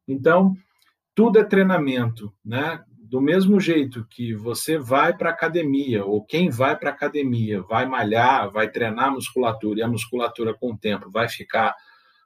Então, 0.07 0.55
tudo 1.15 1.39
é 1.39 1.45
treinamento, 1.45 2.33
né? 2.45 2.85
Do 2.87 3.21
mesmo 3.21 3.59
jeito 3.59 4.07
que 4.09 4.35
você 4.35 4.79
vai 4.79 5.17
para 5.17 5.31
academia, 5.31 6.05
ou 6.05 6.25
quem 6.25 6.49
vai 6.49 6.77
para 6.77 6.91
academia 6.91 7.61
vai 7.63 7.85
malhar, 7.85 8.49
vai 8.51 8.71
treinar 8.71 9.07
a 9.07 9.11
musculatura, 9.11 9.81
e 9.81 9.83
a 9.83 9.89
musculatura 9.89 10.55
com 10.55 10.73
o 10.73 10.79
tempo 10.79 11.11
vai 11.11 11.29
ficar 11.29 11.75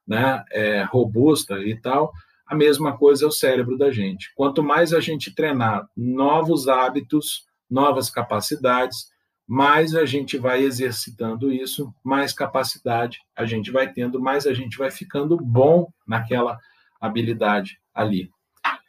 né, 0.06 0.44
é, 0.52 0.82
robusta 0.82 1.58
e 1.60 1.80
tal, 1.80 2.12
a 2.46 2.54
mesma 2.54 2.96
coisa 2.96 3.24
é 3.24 3.28
o 3.28 3.32
cérebro 3.32 3.76
da 3.76 3.90
gente. 3.90 4.32
Quanto 4.34 4.62
mais 4.62 4.92
a 4.92 5.00
gente 5.00 5.34
treinar 5.34 5.88
novos 5.96 6.68
hábitos, 6.68 7.46
novas 7.70 8.10
capacidades, 8.10 9.08
mais 9.46 9.94
a 9.94 10.04
gente 10.04 10.38
vai 10.38 10.62
exercitando 10.62 11.52
isso, 11.52 11.92
mais 12.02 12.32
capacidade 12.32 13.18
a 13.36 13.44
gente 13.44 13.70
vai 13.70 13.92
tendo, 13.92 14.20
mais 14.20 14.46
a 14.46 14.54
gente 14.54 14.76
vai 14.78 14.90
ficando 14.90 15.36
bom 15.36 15.88
naquela 16.06 16.58
habilidade 17.00 17.78
ali. 17.94 18.30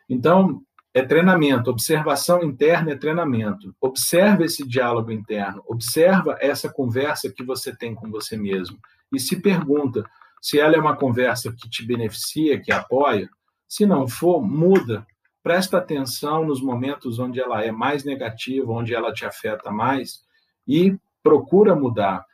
Então, 0.09 0.62
é 0.93 1.01
treinamento, 1.01 1.69
observação 1.69 2.41
interna 2.41 2.91
é 2.91 2.95
treinamento. 2.95 3.75
Observa 3.81 4.46
esse 4.46 4.65
diálogo 4.65 5.11
interno, 5.11 5.61
observa 5.68 6.37
essa 6.39 6.72
conversa 6.72 7.29
que 7.29 7.44
você 7.44 7.75
tem 7.75 7.94
com 7.94 8.09
você 8.09 8.37
mesmo 8.37 8.77
e 9.11 9.20
se 9.20 9.41
pergunta 9.41 10.05
se 10.41 10.59
ela 10.59 10.75
é 10.75 10.79
uma 10.79 10.96
conversa 10.96 11.51
que 11.51 11.70
te 11.70 11.85
beneficia, 11.85 12.61
que 12.61 12.72
apoia, 12.72 13.29
se 13.68 13.86
não 13.86 14.08
for, 14.08 14.42
muda. 14.42 15.06
Presta 15.44 15.78
atenção 15.78 16.46
nos 16.46 16.62
momentos 16.62 17.20
onde 17.20 17.40
ela 17.40 17.64
é 17.64 17.72
mais 17.72 18.04
negativa, 18.04 18.72
onde 18.72 18.94
ela 18.94 19.14
te 19.14 19.25
afeta 19.25 19.72
mais 19.72 20.24
e 20.68 20.98
procura 21.22 21.75
mudar. 21.75 22.25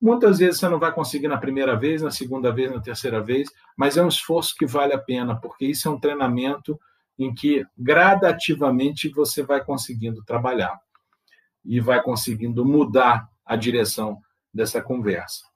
Muitas 0.00 0.38
vezes 0.38 0.60
você 0.60 0.68
não 0.68 0.78
vai 0.78 0.92
conseguir 0.92 1.28
na 1.28 1.38
primeira 1.38 1.76
vez, 1.76 2.02
na 2.02 2.10
segunda 2.10 2.52
vez, 2.52 2.70
na 2.70 2.80
terceira 2.80 3.22
vez, 3.22 3.48
mas 3.76 3.96
é 3.96 4.02
um 4.02 4.08
esforço 4.08 4.54
que 4.54 4.66
vale 4.66 4.92
a 4.92 4.98
pena, 4.98 5.36
porque 5.36 5.66
isso 5.66 5.88
é 5.88 5.90
um 5.90 5.98
treinamento 5.98 6.78
em 7.18 7.34
que 7.34 7.64
gradativamente 7.76 9.08
você 9.08 9.42
vai 9.42 9.64
conseguindo 9.64 10.22
trabalhar 10.24 10.78
e 11.64 11.80
vai 11.80 12.02
conseguindo 12.02 12.64
mudar 12.64 13.28
a 13.44 13.56
direção 13.56 14.20
dessa 14.52 14.82
conversa. 14.82 15.53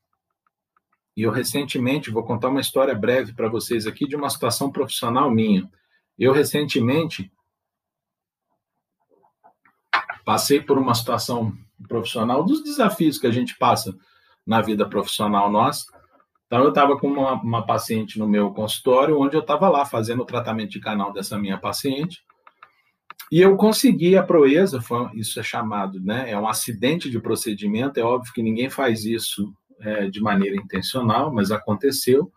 E 1.18 1.22
eu 1.22 1.32
recentemente 1.32 2.12
vou 2.12 2.22
contar 2.22 2.46
uma 2.46 2.60
história 2.60 2.94
breve 2.94 3.32
para 3.32 3.48
vocês 3.48 3.88
aqui 3.88 4.06
de 4.06 4.14
uma 4.14 4.30
situação 4.30 4.70
profissional 4.70 5.28
minha. 5.28 5.68
Eu 6.16 6.32
recentemente 6.32 7.28
passei 10.24 10.62
por 10.62 10.78
uma 10.78 10.94
situação 10.94 11.52
profissional 11.88 12.44
dos 12.44 12.62
desafios 12.62 13.18
que 13.18 13.26
a 13.26 13.32
gente 13.32 13.58
passa 13.58 13.98
na 14.46 14.62
vida 14.62 14.88
profissional 14.88 15.50
nossa. 15.50 15.86
Então, 16.46 16.62
eu 16.62 16.68
estava 16.68 16.96
com 16.96 17.08
uma, 17.08 17.32
uma, 17.32 17.66
paciente 17.66 18.16
no 18.16 18.28
meu 18.28 18.52
consultório, 18.52 19.18
onde 19.18 19.34
eu 19.34 19.40
estava 19.40 19.68
lá 19.68 19.84
fazendo 19.84 20.22
o 20.22 20.24
tratamento 20.24 20.70
de 20.70 20.80
canal 20.80 21.12
dessa 21.12 21.36
minha 21.36 21.58
paciente, 21.58 22.22
e 23.32 23.40
eu 23.40 23.56
consegui 23.56 24.16
a 24.16 24.22
proeza, 24.22 24.80
foi, 24.80 25.10
isso 25.14 25.40
é 25.40 25.42
chamado, 25.42 25.98
né? 25.98 26.30
É 26.30 26.38
um 26.38 26.46
acidente 26.46 27.10
de 27.10 27.20
procedimento, 27.20 27.98
é 27.98 28.04
óbvio 28.04 28.32
que 28.32 28.40
ninguém 28.40 28.70
faz 28.70 29.04
isso 29.04 29.52
é, 29.80 30.08
de 30.08 30.20
maneira 30.20 30.56
intencional, 30.56 31.32
mas 31.32 31.50
aconteceu, 31.50 32.32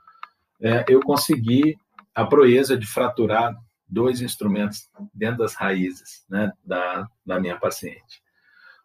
é, 0.62 0.86
eu 0.88 1.02
consegui 1.02 1.78
a 2.14 2.26
proeza 2.26 2.78
de 2.78 2.86
fraturar 2.86 3.56
dois 3.88 4.22
instrumentos 4.22 4.90
dentro 5.14 5.40
das 5.40 5.54
raízes 5.54 6.24
né, 6.30 6.52
da, 6.64 7.08
da 7.26 7.40
minha 7.40 7.58
paciente. 7.58 8.22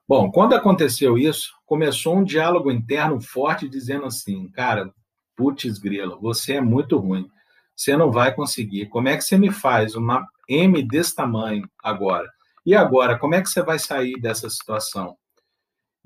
Bom, 0.09 0.31
quando 0.31 0.55
aconteceu 0.55 1.19
isso, 1.19 1.53
começou 1.65 2.17
um 2.17 2.25
diálogo 2.25 2.71
interno 2.71 3.21
forte 3.21 3.69
dizendo 3.69 4.07
assim, 4.07 4.49
cara, 4.49 4.93
putz 5.37 5.79
grilo, 5.79 6.21
você 6.21 6.55
é 6.55 6.61
muito 6.61 6.97
ruim, 6.97 7.29
você 7.75 7.97
não 7.97 8.11
vai 8.11 8.35
conseguir. 8.35 8.87
Como 8.87 9.09
é 9.09 9.17
que 9.17 9.23
você 9.23 9.37
me 9.37 9.53
faz 9.53 9.95
uma 9.95 10.27
M 10.49 10.83
desse 10.83 11.15
tamanho 11.15 11.69
agora? 11.83 12.29
E 12.65 12.75
agora, 12.75 13.19
como 13.19 13.35
é 13.35 13.43
que 13.43 13.49
você 13.49 13.63
vai 13.63 13.79
sair 13.79 14.19
dessa 14.21 14.49
situação? 14.49 15.17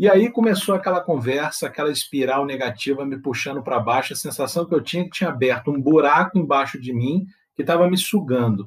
E 0.01 0.09
aí 0.09 0.31
começou 0.31 0.75
aquela 0.75 1.03
conversa, 1.03 1.67
aquela 1.67 1.93
espiral 1.93 2.47
negativa 2.47 3.05
me 3.05 3.19
puxando 3.19 3.63
para 3.63 3.79
baixo, 3.79 4.15
a 4.15 4.17
sensação 4.17 4.65
que 4.65 4.75
eu 4.75 4.81
tinha 4.81 5.05
que 5.05 5.11
tinha 5.11 5.29
aberto 5.29 5.71
um 5.71 5.79
buraco 5.79 6.39
embaixo 6.39 6.81
de 6.81 6.91
mim 6.91 7.27
que 7.55 7.61
estava 7.61 7.87
me 7.87 7.99
sugando. 7.99 8.67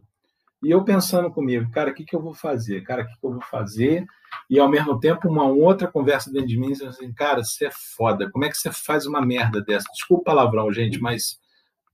E 0.63 0.69
eu 0.69 0.83
pensando 0.83 1.31
comigo, 1.31 1.71
cara, 1.71 1.89
o 1.89 1.93
que, 1.95 2.05
que 2.05 2.15
eu 2.15 2.21
vou 2.21 2.35
fazer? 2.35 2.81
Cara, 2.83 3.01
o 3.01 3.07
que, 3.07 3.19
que 3.19 3.25
eu 3.25 3.31
vou 3.31 3.41
fazer? 3.41 4.05
E 4.47 4.59
ao 4.59 4.69
mesmo 4.69 4.99
tempo, 4.99 5.27
uma 5.27 5.45
outra 5.45 5.87
conversa 5.87 6.31
dentro 6.31 6.49
de 6.49 6.59
mim, 6.59 6.71
assim, 6.71 7.11
cara, 7.11 7.43
você 7.43 7.65
é 7.65 7.71
foda. 7.71 8.29
Como 8.29 8.45
é 8.45 8.49
que 8.49 8.55
você 8.55 8.71
faz 8.71 9.07
uma 9.07 9.19
merda 9.19 9.59
dessa? 9.59 9.87
Desculpa 9.91 10.21
o 10.21 10.35
palavrão, 10.35 10.71
gente, 10.71 10.99
mas 11.01 11.39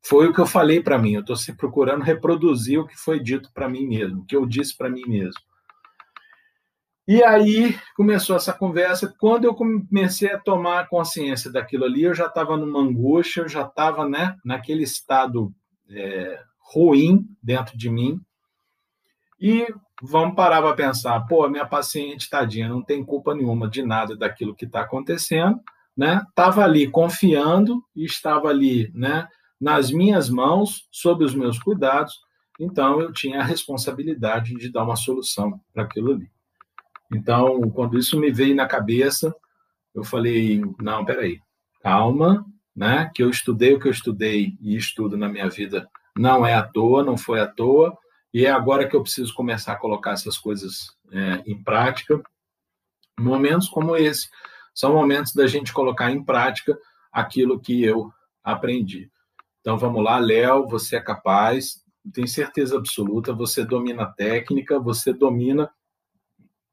foi 0.04 0.28
o 0.28 0.34
que 0.34 0.42
eu 0.42 0.46
falei 0.46 0.84
para 0.84 1.00
mim. 1.00 1.14
Eu 1.14 1.22
estou 1.22 1.38
procurando 1.56 2.04
reproduzir 2.04 2.78
o 2.78 2.86
que 2.86 2.98
foi 2.98 3.24
dito 3.24 3.50
para 3.54 3.70
mim 3.70 3.88
mesmo, 3.88 4.20
o 4.20 4.26
que 4.26 4.36
eu 4.36 4.46
disse 4.46 4.76
para 4.76 4.90
mim 4.90 5.04
mesmo. 5.08 5.40
E 7.10 7.24
aí 7.24 7.76
começou 7.96 8.36
essa 8.36 8.54
conversa. 8.54 9.12
Quando 9.18 9.46
eu 9.46 9.56
comecei 9.56 10.32
a 10.32 10.38
tomar 10.38 10.88
consciência 10.90 11.52
daquilo 11.52 11.86
ali, 11.86 12.04
eu 12.04 12.14
já 12.14 12.28
estava 12.28 12.56
numa 12.56 12.80
angústia, 12.80 13.42
eu 13.42 13.50
já 13.50 13.64
estava 13.64 14.08
né, 14.08 14.38
naquele 14.46 14.84
estado 14.84 15.52
é, 15.90 16.40
ruim 16.60 17.26
dentro 17.42 17.76
de 17.76 17.90
mim. 17.90 18.22
E 19.42 19.66
vamos 20.04 20.36
parar 20.36 20.62
para 20.62 20.76
pensar: 20.76 21.20
pô, 21.22 21.50
minha 21.50 21.66
paciente, 21.66 22.30
tadinha, 22.30 22.70
não 22.70 22.84
tem 22.84 23.04
culpa 23.04 23.34
nenhuma 23.34 23.68
de 23.68 23.82
nada 23.82 24.16
daquilo 24.16 24.54
que 24.54 24.66
está 24.66 24.82
acontecendo. 24.82 25.60
Né? 25.98 26.22
Estava 26.30 26.64
ali 26.64 26.88
confiando 26.88 27.84
estava 27.96 28.50
ali 28.50 28.92
né, 28.94 29.28
nas 29.60 29.90
minhas 29.90 30.30
mãos, 30.30 30.88
sob 30.92 31.26
os 31.26 31.34
meus 31.34 31.58
cuidados. 31.58 32.14
Então, 32.60 33.02
eu 33.02 33.12
tinha 33.12 33.40
a 33.40 33.44
responsabilidade 33.44 34.54
de 34.54 34.72
dar 34.72 34.84
uma 34.84 34.96
solução 34.96 35.60
para 35.74 35.82
aquilo 35.82 36.12
ali. 36.12 36.30
Então, 37.12 37.62
quando 37.72 37.98
isso 37.98 38.20
me 38.20 38.32
veio 38.32 38.56
na 38.56 38.68
cabeça, 38.68 39.36
eu 39.94 40.04
falei: 40.04 40.62
não, 40.80 41.04
peraí, 41.04 41.40
calma, 41.82 42.46
né? 42.76 43.10
Que 43.14 43.24
eu 43.24 43.30
estudei 43.30 43.74
o 43.74 43.80
que 43.80 43.88
eu 43.88 43.92
estudei 43.92 44.58
e 44.62 44.76
estudo 44.76 45.18
na 45.18 45.28
minha 45.28 45.50
vida 45.50 45.90
não 46.18 46.46
é 46.46 46.54
à 46.54 46.64
toa, 46.64 47.04
não 47.04 47.18
foi 47.18 47.40
à 47.40 47.48
toa, 47.48 47.98
e 48.34 48.46
é 48.46 48.52
agora 48.52 48.88
que 48.88 48.96
eu 48.96 49.02
preciso 49.02 49.34
começar 49.34 49.74
a 49.74 49.78
colocar 49.78 50.12
essas 50.12 50.38
coisas 50.38 50.90
é, 51.12 51.42
em 51.46 51.64
prática. 51.64 52.22
Momentos 53.18 53.70
como 53.70 53.96
esse 53.96 54.30
são 54.74 54.94
momentos 54.94 55.34
da 55.34 55.48
gente 55.48 55.74
colocar 55.74 56.12
em 56.12 56.24
prática 56.24 56.78
aquilo 57.12 57.60
que 57.60 57.84
eu 57.84 58.12
aprendi. 58.44 59.10
Então 59.62 59.78
vamos 59.78 60.04
lá, 60.04 60.20
Léo, 60.20 60.68
você 60.68 60.98
é 60.98 61.02
capaz, 61.02 61.82
tenho 62.14 62.28
certeza 62.28 62.78
absoluta, 62.78 63.34
você 63.34 63.66
domina 63.66 64.04
a 64.04 64.12
técnica, 64.12 64.80
você 64.80 65.14
domina 65.14 65.70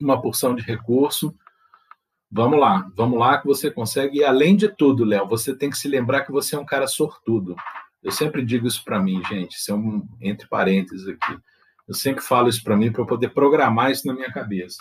uma 0.00 0.20
porção 0.20 0.54
de 0.54 0.62
recurso. 0.62 1.34
Vamos 2.30 2.58
lá, 2.58 2.90
vamos 2.94 3.18
lá 3.18 3.38
que 3.38 3.46
você 3.46 3.70
consegue. 3.70 4.18
E 4.18 4.24
além 4.24 4.56
de 4.56 4.68
tudo, 4.68 5.04
Léo, 5.04 5.28
você 5.28 5.54
tem 5.54 5.70
que 5.70 5.78
se 5.78 5.88
lembrar 5.88 6.22
que 6.22 6.32
você 6.32 6.56
é 6.56 6.58
um 6.58 6.66
cara 6.66 6.86
sortudo. 6.86 7.54
Eu 8.02 8.10
sempre 8.12 8.44
digo 8.44 8.66
isso 8.66 8.84
para 8.84 9.00
mim, 9.00 9.22
gente, 9.28 9.56
isso 9.56 9.72
é 9.72 9.74
um 9.74 10.06
entre 10.20 10.46
parênteses 10.48 11.08
aqui. 11.08 11.38
Eu 11.88 11.94
sempre 11.94 12.22
falo 12.22 12.48
isso 12.48 12.62
para 12.62 12.76
mim 12.76 12.92
para 12.92 13.04
poder 13.04 13.30
programar 13.30 13.90
isso 13.90 14.06
na 14.06 14.14
minha 14.14 14.32
cabeça. 14.32 14.78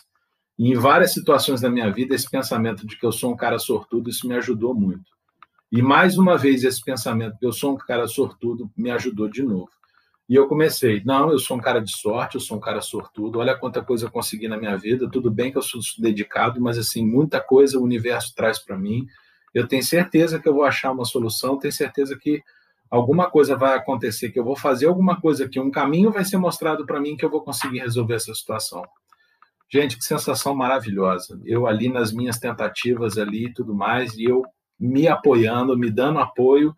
E 0.58 0.72
em 0.72 0.76
várias 0.76 1.14
situações 1.14 1.62
da 1.62 1.70
minha 1.70 1.92
vida, 1.92 2.16
esse 2.16 2.30
pensamento 2.30 2.86
de 2.86 2.98
que 2.98 3.06
eu 3.06 3.12
sou 3.12 3.34
um 3.34 3.36
cara 3.36 3.60
sortudo, 3.60 4.10
isso 4.10 4.28
me 4.28 4.36
ajudou 4.36 4.74
muito. 4.74 5.04
E 5.72 5.82
mais 5.82 6.18
uma 6.18 6.38
vez, 6.38 6.64
esse 6.64 6.82
pensamento 6.84 7.34
de 7.34 7.40
que 7.40 7.46
eu 7.46 7.54
sou 7.54 7.74
um 7.74 7.78
cara 7.78 8.08
sortudo 8.08 8.72
me 8.76 8.90
ajudou 8.92 9.28
de 9.28 9.44
novo. 9.44 9.70
E 10.28 10.34
eu 10.34 10.48
comecei, 10.48 11.04
não, 11.06 11.32
eu 11.32 11.38
sou 11.38 11.56
um 11.56 11.60
cara 11.62 11.80
de 11.80 11.92
sorte, 11.92 12.36
eu 12.36 12.42
sou 12.42 12.58
um 12.58 12.60
cara 12.60 12.82
sortudo, 12.82 13.38
olha 13.40 13.56
quanta 13.56 13.84
coisa 13.84 14.08
eu 14.08 14.12
consegui 14.12 14.48
na 14.48 14.58
minha 14.58 14.76
vida, 14.76 15.08
tudo 15.10 15.30
bem 15.30 15.52
que 15.52 15.58
eu 15.58 15.62
sou 15.62 15.80
dedicado, 16.00 16.60
mas 16.60 16.80
assim, 16.80 17.06
muita 17.06 17.40
coisa 17.40 17.78
o 17.78 17.84
universo 17.84 18.34
traz 18.34 18.58
para 18.58 18.76
mim. 18.76 19.06
Eu 19.54 19.68
tenho 19.68 19.84
certeza 19.84 20.40
que 20.40 20.50
eu 20.50 20.54
vou 20.54 20.64
achar 20.64 20.92
uma 20.92 21.06
solução, 21.06 21.60
tenho 21.60 21.72
certeza 21.72 22.18
que 22.18 22.42
alguma 22.90 23.30
coisa 23.30 23.56
vai 23.56 23.78
acontecer, 23.78 24.32
que 24.32 24.40
eu 24.40 24.44
vou 24.44 24.56
fazer 24.56 24.88
alguma 24.88 25.22
coisa 25.22 25.48
que 25.48 25.60
um 25.60 25.70
caminho 25.70 26.12
vai 26.12 26.26
ser 26.26 26.38
mostrado 26.38 26.86
para 26.86 27.00
mim 27.00 27.16
que 27.16 27.24
eu 27.24 27.30
vou 27.30 27.42
conseguir 27.42 27.80
resolver 27.80 28.16
essa 28.16 28.34
situação. 28.34 28.84
Gente, 29.72 29.98
que 29.98 30.04
sensação 30.04 30.56
maravilhosa. 30.56 31.40
Eu 31.46 31.68
ali 31.68 31.90
nas 31.90 32.12
minhas 32.12 32.40
tentativas 32.40 33.18
ali 33.18 33.46
e 33.46 33.54
tudo 33.54 33.76
mais, 33.76 34.16
e 34.18 34.24
eu 34.26 34.44
me 34.80 35.08
apoiando, 35.08 35.78
me 35.78 35.90
dando 35.90 36.20
apoio, 36.20 36.76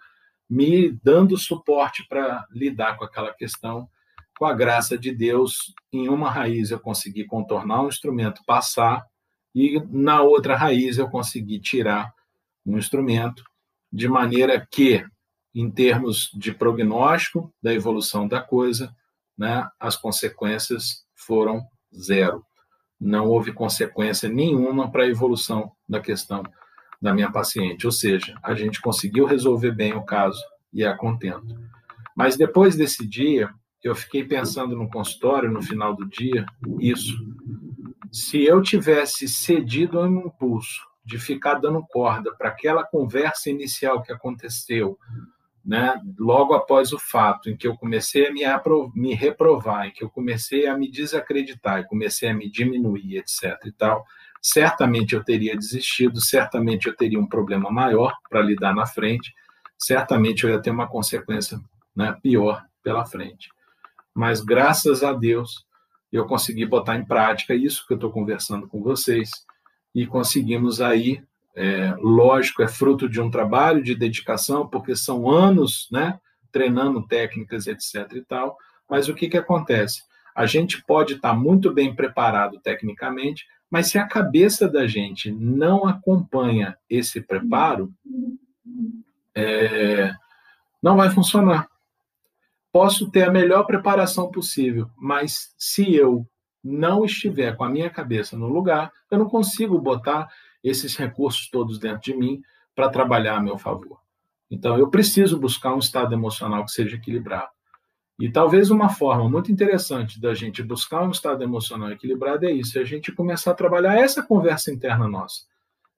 me 0.49 0.91
dando 1.03 1.37
suporte 1.37 2.05
para 2.07 2.45
lidar 2.51 2.97
com 2.97 3.03
aquela 3.03 3.33
questão. 3.33 3.89
Com 4.37 4.45
a 4.45 4.53
graça 4.53 4.97
de 4.97 5.11
Deus, 5.11 5.73
em 5.91 6.07
uma 6.07 6.29
raiz 6.29 6.71
eu 6.71 6.79
consegui 6.79 7.25
contornar 7.25 7.81
um 7.81 7.87
instrumento, 7.87 8.43
passar, 8.45 9.05
e 9.53 9.81
na 9.89 10.21
outra 10.21 10.55
raiz 10.55 10.97
eu 10.97 11.09
consegui 11.09 11.59
tirar 11.59 12.13
um 12.65 12.77
instrumento, 12.77 13.43
de 13.91 14.07
maneira 14.07 14.65
que, 14.69 15.03
em 15.55 15.71
termos 15.71 16.29
de 16.33 16.53
prognóstico 16.53 17.51
da 17.61 17.73
evolução 17.73 18.27
da 18.27 18.41
coisa, 18.41 18.93
né, 19.37 19.67
as 19.79 19.95
consequências 19.95 21.05
foram 21.15 21.65
zero. 21.95 22.45
Não 22.99 23.27
houve 23.27 23.51
consequência 23.53 24.29
nenhuma 24.29 24.91
para 24.91 25.03
a 25.03 25.07
evolução 25.07 25.71
da 25.87 25.99
questão 25.99 26.43
da 27.01 27.13
minha 27.13 27.31
paciente. 27.31 27.85
Ou 27.85 27.91
seja, 27.91 28.37
a 28.43 28.53
gente 28.53 28.81
conseguiu 28.81 29.25
resolver 29.25 29.71
bem 29.71 29.93
o 29.93 30.03
caso 30.03 30.41
e 30.73 30.85
a 30.85 30.95
contento. 30.95 31.55
Mas 32.15 32.35
depois 32.35 32.75
desse 32.75 33.07
dia, 33.07 33.49
eu 33.83 33.95
fiquei 33.95 34.23
pensando 34.23 34.75
no 34.75 34.89
consultório, 34.89 35.51
no 35.51 35.61
final 35.61 35.95
do 35.95 36.05
dia, 36.05 36.45
isso. 36.79 37.15
Se 38.11 38.43
eu 38.43 38.61
tivesse 38.61 39.27
cedido 39.27 39.99
a 39.99 40.07
um 40.07 40.27
impulso 40.27 40.81
de 41.05 41.17
ficar 41.17 41.55
dando 41.55 41.85
corda 41.87 42.33
para 42.35 42.49
aquela 42.49 42.83
conversa 42.83 43.49
inicial 43.49 44.01
que 44.01 44.11
aconteceu, 44.11 44.97
né, 45.63 45.99
logo 46.17 46.53
após 46.53 46.91
o 46.93 46.99
fato, 46.99 47.49
em 47.49 47.57
que 47.57 47.67
eu 47.67 47.77
comecei 47.77 48.27
a 48.27 48.31
me, 48.31 48.41
me 48.95 49.13
reprovar, 49.13 49.87
em 49.87 49.91
que 49.91 50.03
eu 50.03 50.09
comecei 50.09 50.65
a 50.65 50.77
me 50.77 50.89
desacreditar, 50.89 51.85
comecei 51.87 52.29
a 52.29 52.33
me 52.33 52.49
diminuir, 52.49 53.17
etc. 53.17 53.57
e 53.65 53.71
tal, 53.71 54.05
certamente 54.41 55.13
eu 55.13 55.23
teria 55.23 55.55
desistido, 55.55 56.21
certamente 56.21 56.87
eu 56.87 56.95
teria 56.95 57.19
um 57.19 57.27
problema 57.27 57.69
maior 57.69 58.13
para 58.29 58.41
lidar 58.41 58.73
na 58.73 58.85
frente, 58.85 59.33
certamente 59.77 60.43
eu 60.43 60.49
ia 60.49 60.61
ter 60.61 60.71
uma 60.71 60.87
consequência 60.87 61.59
né, 61.95 62.15
pior 62.21 62.63
pela 62.83 63.05
frente. 63.05 63.49
Mas 64.13 64.41
graças 64.41 65.03
a 65.03 65.13
Deus 65.13 65.65
eu 66.11 66.25
consegui 66.25 66.65
botar 66.65 66.95
em 66.95 67.05
prática 67.05 67.53
isso 67.53 67.85
que 67.85 67.93
eu 67.93 67.97
estou 67.97 68.11
conversando 68.11 68.67
com 68.67 68.81
vocês 68.81 69.29
e 69.93 70.05
conseguimos 70.05 70.79
aí, 70.79 71.21
é, 71.55 71.93
lógico, 71.99 72.61
é 72.61 72.67
fruto 72.67 73.09
de 73.09 73.19
um 73.19 73.29
trabalho 73.29 73.83
de 73.83 73.95
dedicação, 73.95 74.67
porque 74.67 74.95
são 74.95 75.29
anos, 75.29 75.87
né, 75.91 76.19
treinando 76.51 77.05
técnicas, 77.05 77.67
etc. 77.67 78.11
e 78.13 78.21
tal. 78.21 78.57
Mas 78.89 79.09
o 79.09 79.13
que 79.13 79.27
que 79.27 79.37
acontece? 79.37 80.03
A 80.35 80.45
gente 80.45 80.83
pode 80.85 81.15
estar 81.15 81.33
muito 81.33 81.73
bem 81.73 81.95
preparado 81.95 82.59
tecnicamente, 82.59 83.45
mas 83.69 83.89
se 83.89 83.97
a 83.97 84.07
cabeça 84.07 84.67
da 84.67 84.87
gente 84.87 85.31
não 85.31 85.87
acompanha 85.87 86.77
esse 86.89 87.21
preparo, 87.21 87.93
é, 89.35 90.13
não 90.81 90.95
vai 90.95 91.09
funcionar. 91.09 91.67
Posso 92.71 93.09
ter 93.09 93.23
a 93.23 93.31
melhor 93.31 93.63
preparação 93.65 94.31
possível, 94.31 94.89
mas 94.97 95.53
se 95.57 95.95
eu 95.95 96.25
não 96.63 97.05
estiver 97.05 97.55
com 97.55 97.63
a 97.63 97.69
minha 97.69 97.89
cabeça 97.89 98.37
no 98.37 98.47
lugar, 98.47 98.91
eu 99.09 99.17
não 99.17 99.29
consigo 99.29 99.79
botar 99.79 100.27
esses 100.63 100.95
recursos 100.95 101.49
todos 101.49 101.79
dentro 101.79 102.01
de 102.01 102.13
mim 102.13 102.41
para 102.75 102.89
trabalhar 102.89 103.37
a 103.37 103.41
meu 103.41 103.57
favor. 103.57 103.99
Então, 104.49 104.77
eu 104.77 104.89
preciso 104.89 105.39
buscar 105.39 105.73
um 105.73 105.79
estado 105.79 106.13
emocional 106.13 106.63
que 106.65 106.71
seja 106.71 106.95
equilibrado. 106.95 107.49
E 108.19 108.31
talvez 108.31 108.71
uma 108.71 108.89
forma 108.89 109.29
muito 109.29 109.51
interessante 109.51 110.19
da 110.19 110.33
gente 110.33 110.63
buscar 110.63 111.03
um 111.03 111.11
estado 111.11 111.43
emocional 111.43 111.91
equilibrado 111.91 112.47
é 112.47 112.51
isso, 112.51 112.79
é 112.79 112.81
a 112.81 112.85
gente 112.85 113.11
começar 113.11 113.51
a 113.51 113.55
trabalhar 113.55 113.95
essa 113.95 114.23
conversa 114.23 114.71
interna 114.71 115.07
nossa. 115.07 115.43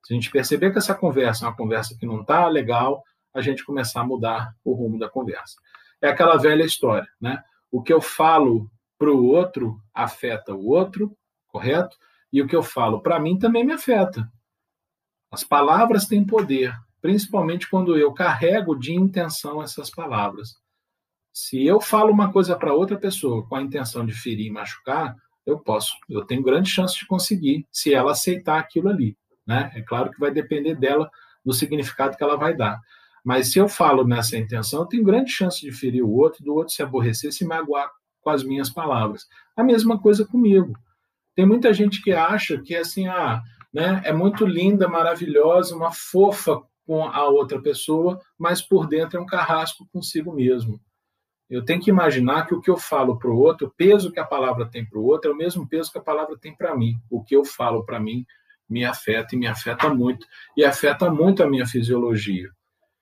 Se 0.03 0.13
a 0.13 0.15
gente 0.15 0.29
perceber 0.29 0.71
que 0.71 0.77
essa 0.77 0.93
conversa 0.93 1.45
é 1.45 1.47
uma 1.47 1.55
conversa 1.55 1.95
que 1.97 2.05
não 2.05 2.21
está 2.21 2.47
legal, 2.47 3.03
a 3.33 3.41
gente 3.41 3.63
começar 3.63 4.01
a 4.01 4.05
mudar 4.05 4.53
o 4.65 4.73
rumo 4.73 4.99
da 4.99 5.07
conversa. 5.07 5.55
É 6.01 6.09
aquela 6.09 6.37
velha 6.37 6.63
história, 6.63 7.07
né? 7.21 7.41
O 7.71 7.81
que 7.81 7.93
eu 7.93 8.01
falo 8.01 8.69
para 8.97 9.11
o 9.11 9.27
outro 9.27 9.79
afeta 9.93 10.53
o 10.53 10.67
outro, 10.67 11.15
correto? 11.47 11.95
E 12.33 12.41
o 12.41 12.47
que 12.47 12.55
eu 12.55 12.63
falo 12.63 13.01
para 13.01 13.19
mim 13.19 13.39
também 13.39 13.63
me 13.63 13.73
afeta. 13.73 14.29
As 15.31 15.43
palavras 15.43 16.05
têm 16.05 16.25
poder, 16.25 16.75
principalmente 17.01 17.69
quando 17.69 17.97
eu 17.97 18.13
carrego 18.13 18.75
de 18.75 18.93
intenção 18.93 19.61
essas 19.61 19.89
palavras. 19.89 20.58
Se 21.41 21.65
eu 21.65 21.79
falo 21.79 22.11
uma 22.11 22.33
coisa 22.33 22.53
para 22.53 22.73
outra 22.73 22.97
pessoa 22.97 23.47
com 23.47 23.55
a 23.55 23.61
intenção 23.61 24.05
de 24.05 24.11
ferir 24.11 24.47
e 24.47 24.51
machucar, 24.51 25.15
eu 25.45 25.57
posso, 25.57 25.93
eu 26.09 26.25
tenho 26.25 26.43
grande 26.43 26.69
chance 26.69 26.99
de 26.99 27.07
conseguir, 27.07 27.65
se 27.71 27.93
ela 27.93 28.11
aceitar 28.11 28.59
aquilo 28.59 28.89
ali. 28.89 29.17
Né? 29.47 29.71
É 29.73 29.81
claro 29.81 30.11
que 30.11 30.19
vai 30.19 30.31
depender 30.31 30.75
dela, 30.75 31.09
do 31.43 31.53
significado 31.53 32.17
que 32.17 32.23
ela 32.23 32.35
vai 32.35 32.53
dar. 32.53 32.77
Mas 33.23 33.53
se 33.53 33.57
eu 33.57 33.69
falo 33.69 34.05
nessa 34.05 34.37
intenção, 34.37 34.81
eu 34.81 34.85
tenho 34.85 35.03
grande 35.03 35.31
chance 35.31 35.61
de 35.61 35.71
ferir 35.71 36.03
o 36.03 36.11
outro, 36.11 36.43
do 36.43 36.53
outro 36.53 36.73
se 36.73 36.83
aborrecer, 36.83 37.31
se 37.31 37.45
magoar 37.45 37.89
com 38.19 38.29
as 38.29 38.43
minhas 38.43 38.69
palavras. 38.69 39.25
A 39.55 39.63
mesma 39.63 39.97
coisa 39.97 40.25
comigo. 40.25 40.73
Tem 41.33 41.45
muita 41.45 41.73
gente 41.73 42.01
que 42.01 42.11
acha 42.11 42.61
que 42.61 42.75
assim, 42.75 43.07
ah, 43.07 43.41
né, 43.73 44.01
é 44.03 44.11
muito 44.11 44.45
linda, 44.45 44.89
maravilhosa, 44.89 45.73
uma 45.73 45.91
fofa 45.91 46.61
com 46.85 47.05
a 47.05 47.29
outra 47.29 47.61
pessoa, 47.61 48.19
mas 48.37 48.61
por 48.61 48.87
dentro 48.87 49.17
é 49.17 49.21
um 49.21 49.25
carrasco 49.25 49.87
consigo 49.93 50.33
mesmo. 50.33 50.81
Eu 51.49 51.65
tenho 51.65 51.81
que 51.81 51.89
imaginar 51.89 52.45
que 52.45 52.53
o 52.53 52.61
que 52.61 52.69
eu 52.69 52.77
falo 52.77 53.17
para 53.17 53.29
o 53.29 53.37
outro, 53.37 53.67
o 53.67 53.71
peso 53.71 54.11
que 54.11 54.19
a 54.19 54.25
palavra 54.25 54.67
tem 54.67 54.85
para 54.85 54.99
o 54.99 55.03
outro, 55.03 55.31
é 55.31 55.33
o 55.33 55.37
mesmo 55.37 55.67
peso 55.67 55.91
que 55.91 55.97
a 55.97 56.01
palavra 56.01 56.37
tem 56.37 56.55
para 56.55 56.75
mim. 56.75 56.95
O 57.09 57.23
que 57.23 57.35
eu 57.35 57.43
falo 57.43 57.83
para 57.83 57.99
mim 57.99 58.25
me 58.69 58.85
afeta 58.85 59.35
e 59.35 59.37
me 59.37 59.47
afeta 59.47 59.91
muito. 59.91 60.27
E 60.55 60.63
afeta 60.63 61.09
muito 61.09 61.41
a 61.41 61.49
minha 61.49 61.65
fisiologia. 61.65 62.49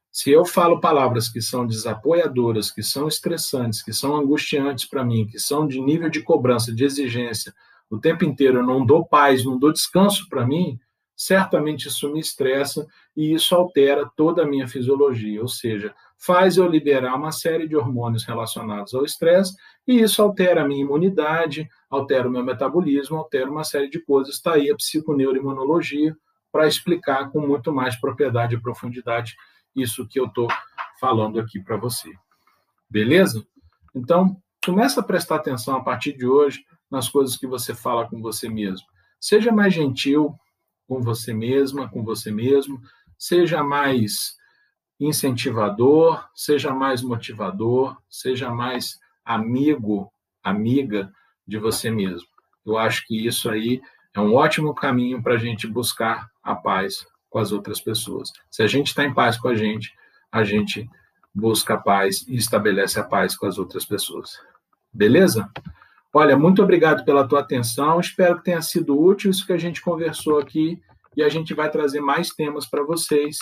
Se 0.09 0.31
eu 0.31 0.45
falo 0.45 0.79
palavras 0.79 1.27
que 1.27 1.41
são 1.41 1.67
desapoiadoras, 1.67 2.71
que 2.71 2.81
são 2.81 3.07
estressantes, 3.07 3.83
que 3.83 3.93
são 3.93 4.15
angustiantes 4.15 4.85
para 4.87 5.03
mim, 5.03 5.27
que 5.27 5.37
são 5.37 5.67
de 5.67 5.79
nível 5.79 6.09
de 6.09 6.23
cobrança, 6.23 6.73
de 6.73 6.85
exigência, 6.85 7.53
o 7.89 7.99
tempo 7.99 8.25
inteiro 8.25 8.59
eu 8.59 8.65
não 8.65 8.85
dou 8.85 9.05
paz, 9.05 9.45
não 9.45 9.59
dou 9.59 9.71
descanso 9.71 10.27
para 10.29 10.45
mim, 10.45 10.79
certamente 11.17 11.87
isso 11.87 12.13
me 12.13 12.19
estressa 12.19 12.85
e 13.15 13.33
isso 13.33 13.55
altera 13.55 14.07
toda 14.15 14.43
a 14.43 14.45
minha 14.45 14.67
fisiologia. 14.67 15.41
Ou 15.41 15.47
seja, 15.47 15.95
faz 16.15 16.57
eu 16.57 16.67
liberar 16.67 17.15
uma 17.15 17.31
série 17.31 17.67
de 17.67 17.75
hormônios 17.75 18.23
relacionados 18.23 18.93
ao 18.93 19.03
estresse, 19.03 19.55
e 19.87 19.99
isso 19.99 20.21
altera 20.21 20.61
a 20.61 20.67
minha 20.67 20.81
imunidade, 20.81 21.67
altera 21.89 22.27
o 22.27 22.31
meu 22.31 22.43
metabolismo, 22.43 23.17
altera 23.17 23.49
uma 23.49 23.63
série 23.63 23.89
de 23.89 23.99
coisas. 23.99 24.35
Está 24.35 24.53
aí 24.53 24.69
a 24.69 24.75
psiconeuroimunologia 24.75 26.15
para 26.51 26.67
explicar 26.67 27.31
com 27.31 27.41
muito 27.41 27.73
mais 27.73 27.95
propriedade 27.95 28.55
e 28.55 28.61
profundidade 28.61 29.35
isso 29.75 30.07
que 30.07 30.19
eu 30.19 30.27
estou 30.27 30.47
falando 30.99 31.39
aqui 31.39 31.59
para 31.59 31.77
você. 31.77 32.11
Beleza? 32.87 33.43
Então, 33.95 34.37
começa 34.63 35.01
a 35.01 35.03
prestar 35.03 35.37
atenção 35.37 35.75
a 35.75 35.83
partir 35.83 36.13
de 36.13 36.27
hoje 36.27 36.63
nas 36.91 37.09
coisas 37.09 37.37
que 37.37 37.47
você 37.47 37.73
fala 37.73 38.07
com 38.07 38.21
você 38.21 38.47
mesmo. 38.47 38.85
Seja 39.19 39.51
mais 39.51 39.73
gentil 39.73 40.35
com 40.87 41.01
você 41.01 41.33
mesma, 41.33 41.89
com 41.89 42.03
você 42.03 42.31
mesmo, 42.31 42.81
seja 43.17 43.63
mais 43.63 44.37
incentivador, 44.99 46.27
seja 46.33 46.73
mais 46.73 47.01
motivador, 47.01 47.97
seja 48.09 48.49
mais 48.49 48.99
amigo, 49.23 50.11
amiga 50.43 51.11
de 51.45 51.57
você 51.57 51.89
mesmo. 51.89 52.27
Eu 52.65 52.77
acho 52.77 53.05
que 53.05 53.25
isso 53.25 53.49
aí 53.49 53.81
é 54.13 54.19
um 54.19 54.33
ótimo 54.33 54.73
caminho 54.73 55.21
para 55.21 55.35
a 55.35 55.37
gente 55.37 55.67
buscar 55.67 56.29
a 56.41 56.55
paz 56.55 57.05
com 57.29 57.39
as 57.39 57.51
outras 57.51 57.79
pessoas. 57.79 58.31
Se 58.49 58.63
a 58.63 58.67
gente 58.67 58.87
está 58.87 59.03
em 59.03 59.13
paz 59.13 59.37
com 59.37 59.47
a 59.47 59.55
gente, 59.55 59.93
a 60.31 60.43
gente 60.43 60.89
busca 61.33 61.75
a 61.75 61.77
paz 61.77 62.25
e 62.27 62.35
estabelece 62.35 62.99
a 62.99 63.03
paz 63.03 63.37
com 63.37 63.45
as 63.45 63.57
outras 63.57 63.85
pessoas. 63.85 64.39
Beleza? 64.91 65.49
Olha, 66.13 66.37
muito 66.37 66.63
obrigado 66.63 67.03
pela 67.03 67.27
tua 67.27 67.41
atenção. 67.41 67.99
Espero 67.99 68.37
que 68.37 68.45
tenha 68.45 68.61
sido 68.61 68.99
útil 68.99 69.29
isso 69.31 69.45
que 69.45 69.53
a 69.53 69.57
gente 69.57 69.81
conversou 69.81 70.39
aqui 70.39 70.81
e 71.15 71.23
a 71.23 71.29
gente 71.29 71.53
vai 71.53 71.69
trazer 71.69 71.99
mais 71.99 72.29
temas 72.29 72.65
para 72.69 72.83
vocês. 72.83 73.37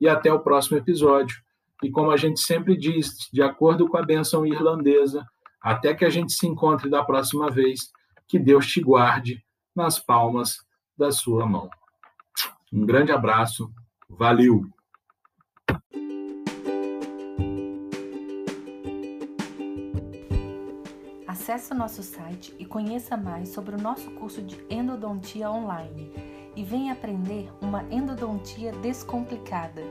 E 0.00 0.08
até 0.08 0.32
o 0.32 0.40
próximo 0.40 0.78
episódio. 0.78 1.36
E 1.82 1.90
como 1.90 2.10
a 2.10 2.16
gente 2.16 2.40
sempre 2.40 2.76
diz, 2.76 3.28
de 3.32 3.42
acordo 3.42 3.88
com 3.88 3.96
a 3.96 4.02
benção 4.02 4.46
irlandesa, 4.46 5.26
até 5.62 5.94
que 5.94 6.04
a 6.04 6.10
gente 6.10 6.32
se 6.32 6.46
encontre 6.46 6.88
da 6.88 7.04
próxima 7.04 7.50
vez, 7.50 7.90
que 8.26 8.38
Deus 8.38 8.66
te 8.66 8.80
guarde 8.80 9.42
nas 9.74 9.98
palmas 9.98 10.56
da 10.96 11.10
sua 11.10 11.46
mão. 11.46 11.68
Um 12.72 12.86
grande 12.86 13.12
abraço. 13.12 13.70
Valeu! 14.08 14.64
Acesse 21.40 21.72
o 21.72 21.74
nosso 21.74 22.02
site 22.02 22.54
e 22.58 22.66
conheça 22.66 23.16
mais 23.16 23.48
sobre 23.48 23.74
o 23.74 23.80
nosso 23.80 24.10
curso 24.10 24.42
de 24.42 24.62
endodontia 24.68 25.50
online 25.50 26.12
e 26.54 26.62
venha 26.62 26.92
aprender 26.92 27.50
uma 27.62 27.82
endodontia 27.90 28.72
descomplicada. 28.72 29.82